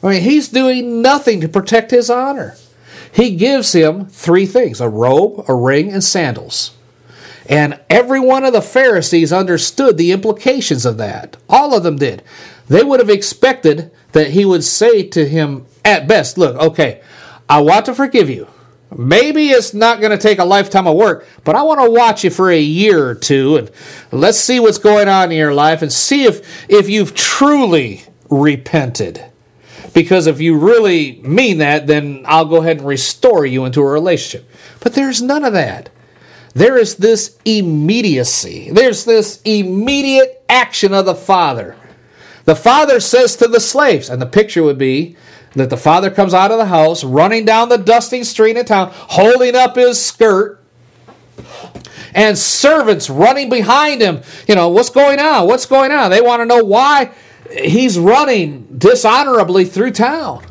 I 0.00 0.10
mean, 0.10 0.22
he's 0.22 0.46
doing 0.46 1.02
nothing 1.02 1.40
to 1.40 1.48
protect 1.48 1.90
his 1.90 2.08
honor. 2.08 2.54
He 3.10 3.34
gives 3.34 3.72
him 3.72 4.06
three 4.06 4.46
things 4.46 4.80
a 4.80 4.88
robe, 4.88 5.44
a 5.48 5.54
ring, 5.56 5.90
and 5.90 6.04
sandals. 6.04 6.70
And 7.46 7.80
every 7.90 8.20
one 8.20 8.44
of 8.44 8.52
the 8.52 8.62
Pharisees 8.62 9.32
understood 9.32 9.96
the 9.96 10.12
implications 10.12 10.86
of 10.86 10.96
that. 10.96 11.36
All 11.48 11.74
of 11.74 11.82
them 11.82 11.96
did. 11.96 12.22
They 12.68 12.82
would 12.82 13.00
have 13.00 13.10
expected 13.10 13.90
that 14.12 14.30
he 14.30 14.44
would 14.44 14.64
say 14.64 15.02
to 15.08 15.28
him, 15.28 15.66
at 15.84 16.08
best, 16.08 16.38
Look, 16.38 16.56
okay, 16.56 17.02
I 17.48 17.60
want 17.60 17.86
to 17.86 17.94
forgive 17.94 18.30
you. 18.30 18.48
Maybe 18.96 19.48
it's 19.50 19.74
not 19.74 20.00
going 20.00 20.12
to 20.12 20.18
take 20.18 20.38
a 20.38 20.44
lifetime 20.44 20.86
of 20.86 20.96
work, 20.96 21.26
but 21.42 21.56
I 21.56 21.62
want 21.62 21.80
to 21.80 21.90
watch 21.90 22.22
you 22.22 22.30
for 22.30 22.50
a 22.50 22.60
year 22.60 23.08
or 23.08 23.14
two 23.14 23.56
and 23.56 23.70
let's 24.12 24.38
see 24.38 24.60
what's 24.60 24.78
going 24.78 25.08
on 25.08 25.32
in 25.32 25.38
your 25.38 25.52
life 25.52 25.82
and 25.82 25.92
see 25.92 26.24
if, 26.24 26.70
if 26.70 26.88
you've 26.88 27.14
truly 27.14 28.04
repented. 28.30 29.24
Because 29.94 30.26
if 30.26 30.40
you 30.40 30.56
really 30.58 31.20
mean 31.22 31.58
that, 31.58 31.86
then 31.86 32.24
I'll 32.26 32.44
go 32.44 32.56
ahead 32.56 32.78
and 32.78 32.86
restore 32.86 33.44
you 33.44 33.64
into 33.64 33.80
a 33.80 33.86
relationship. 33.86 34.48
But 34.80 34.94
there's 34.94 35.20
none 35.20 35.44
of 35.44 35.52
that 35.54 35.90
there 36.54 36.78
is 36.78 36.96
this 36.96 37.36
immediacy. 37.44 38.70
There's 38.70 39.04
this 39.04 39.42
immediate 39.44 40.42
action 40.48 40.94
of 40.94 41.04
the 41.04 41.14
Father. 41.14 41.76
The 42.44 42.54
Father 42.54 43.00
says 43.00 43.36
to 43.36 43.48
the 43.48 43.60
slaves, 43.60 44.08
and 44.08 44.22
the 44.22 44.26
picture 44.26 44.62
would 44.62 44.78
be 44.78 45.16
that 45.54 45.70
the 45.70 45.76
Father 45.76 46.10
comes 46.10 46.34
out 46.34 46.50
of 46.50 46.58
the 46.58 46.66
house, 46.66 47.02
running 47.02 47.44
down 47.44 47.68
the 47.68 47.78
dusty 47.78 48.22
street 48.24 48.56
in 48.56 48.64
town, 48.64 48.90
holding 48.92 49.56
up 49.56 49.76
his 49.76 50.00
skirt, 50.00 50.60
and 52.14 52.38
servants 52.38 53.10
running 53.10 53.48
behind 53.48 54.00
him. 54.00 54.22
You 54.46 54.54
know, 54.54 54.68
what's 54.68 54.90
going 54.90 55.18
on? 55.18 55.48
What's 55.48 55.66
going 55.66 55.90
on? 55.90 56.10
They 56.10 56.20
want 56.20 56.40
to 56.40 56.46
know 56.46 56.62
why 56.62 57.10
he's 57.50 57.98
running 57.98 58.78
dishonorably 58.78 59.64
through 59.64 59.92
town. 59.92 60.44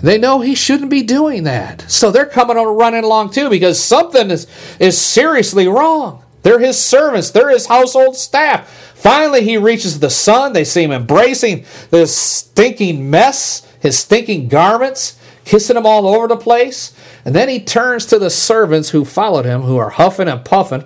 They 0.00 0.18
know 0.18 0.40
he 0.40 0.54
shouldn't 0.54 0.90
be 0.90 1.02
doing 1.02 1.44
that. 1.44 1.82
So 1.90 2.10
they're 2.10 2.26
coming 2.26 2.56
running 2.56 3.04
along 3.04 3.30
too 3.30 3.50
because 3.50 3.82
something 3.82 4.30
is, 4.30 4.46
is 4.78 4.98
seriously 4.98 5.66
wrong. 5.66 6.22
They're 6.42 6.60
his 6.60 6.78
servants, 6.78 7.30
they're 7.30 7.50
his 7.50 7.66
household 7.66 8.16
staff. 8.16 8.68
Finally, 8.94 9.44
he 9.44 9.56
reaches 9.56 10.00
the 10.00 10.10
son. 10.10 10.52
They 10.52 10.64
see 10.64 10.84
him 10.84 10.92
embracing 10.92 11.64
this 11.90 12.16
stinking 12.16 13.10
mess, 13.10 13.66
his 13.80 13.98
stinking 13.98 14.48
garments, 14.48 15.18
kissing 15.44 15.76
him 15.76 15.86
all 15.86 16.06
over 16.06 16.28
the 16.28 16.36
place. 16.36 16.94
And 17.24 17.34
then 17.34 17.48
he 17.48 17.60
turns 17.60 18.06
to 18.06 18.18
the 18.18 18.30
servants 18.30 18.90
who 18.90 19.04
followed 19.04 19.44
him, 19.44 19.62
who 19.62 19.76
are 19.76 19.90
huffing 19.90 20.28
and 20.28 20.44
puffing. 20.44 20.84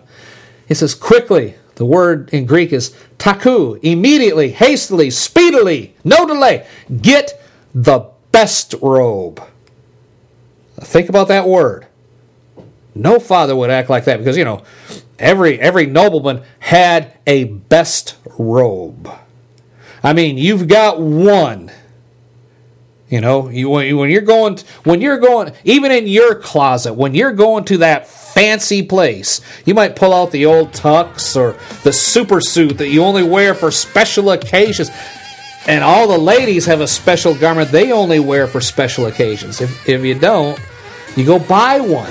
He 0.66 0.74
says, 0.74 0.94
Quickly, 0.94 1.54
the 1.76 1.84
word 1.84 2.30
in 2.32 2.46
Greek 2.46 2.72
is 2.72 2.96
taku, 3.18 3.78
immediately, 3.82 4.50
hastily, 4.50 5.10
speedily, 5.10 5.94
no 6.04 6.26
delay, 6.26 6.66
get 7.00 7.40
the 7.74 8.10
best 8.32 8.74
robe. 8.82 9.42
Think 10.80 11.08
about 11.08 11.28
that 11.28 11.46
word. 11.46 11.86
No 12.94 13.18
father 13.18 13.54
would 13.54 13.70
act 13.70 13.88
like 13.88 14.04
that 14.04 14.18
because 14.18 14.36
you 14.36 14.44
know 14.44 14.62
every 15.18 15.58
every 15.60 15.86
nobleman 15.86 16.42
had 16.58 17.16
a 17.26 17.44
best 17.44 18.16
robe. 18.38 19.10
I 20.02 20.12
mean, 20.12 20.36
you've 20.36 20.68
got 20.68 21.00
one. 21.00 21.70
You 23.08 23.20
know, 23.20 23.50
you, 23.50 23.68
when 23.68 24.08
you're 24.08 24.22
going, 24.22 24.56
when 24.84 25.02
you're 25.02 25.18
going, 25.18 25.52
even 25.64 25.92
in 25.92 26.06
your 26.06 26.34
closet, 26.34 26.94
when 26.94 27.14
you're 27.14 27.32
going 27.32 27.64
to 27.66 27.76
that 27.78 28.08
fancy 28.08 28.82
place, 28.82 29.42
you 29.66 29.74
might 29.74 29.96
pull 29.96 30.14
out 30.14 30.30
the 30.30 30.46
old 30.46 30.72
tux 30.72 31.36
or 31.36 31.58
the 31.82 31.92
super 31.92 32.40
suit 32.40 32.78
that 32.78 32.88
you 32.88 33.04
only 33.04 33.22
wear 33.22 33.54
for 33.54 33.70
special 33.70 34.30
occasions. 34.30 34.90
And 35.66 35.84
all 35.84 36.08
the 36.08 36.18
ladies 36.18 36.66
have 36.66 36.80
a 36.80 36.88
special 36.88 37.34
garment 37.34 37.70
they 37.70 37.92
only 37.92 38.18
wear 38.18 38.46
for 38.46 38.60
special 38.60 39.06
occasions. 39.06 39.60
If, 39.60 39.88
if 39.88 40.04
you 40.04 40.18
don't, 40.18 40.58
you 41.16 41.24
go 41.24 41.38
buy 41.38 41.80
one. 41.80 42.10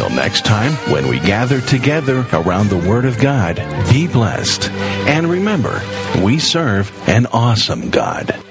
Until 0.01 0.15
next 0.15 0.45
time, 0.45 0.71
when 0.91 1.07
we 1.07 1.19
gather 1.19 1.61
together 1.61 2.25
around 2.33 2.69
the 2.69 2.89
Word 2.89 3.05
of 3.05 3.19
God, 3.19 3.57
be 3.91 4.07
blessed. 4.07 4.71
And 4.71 5.29
remember, 5.29 5.79
we 6.23 6.39
serve 6.39 6.91
an 7.07 7.27
awesome 7.27 7.91
God. 7.91 8.50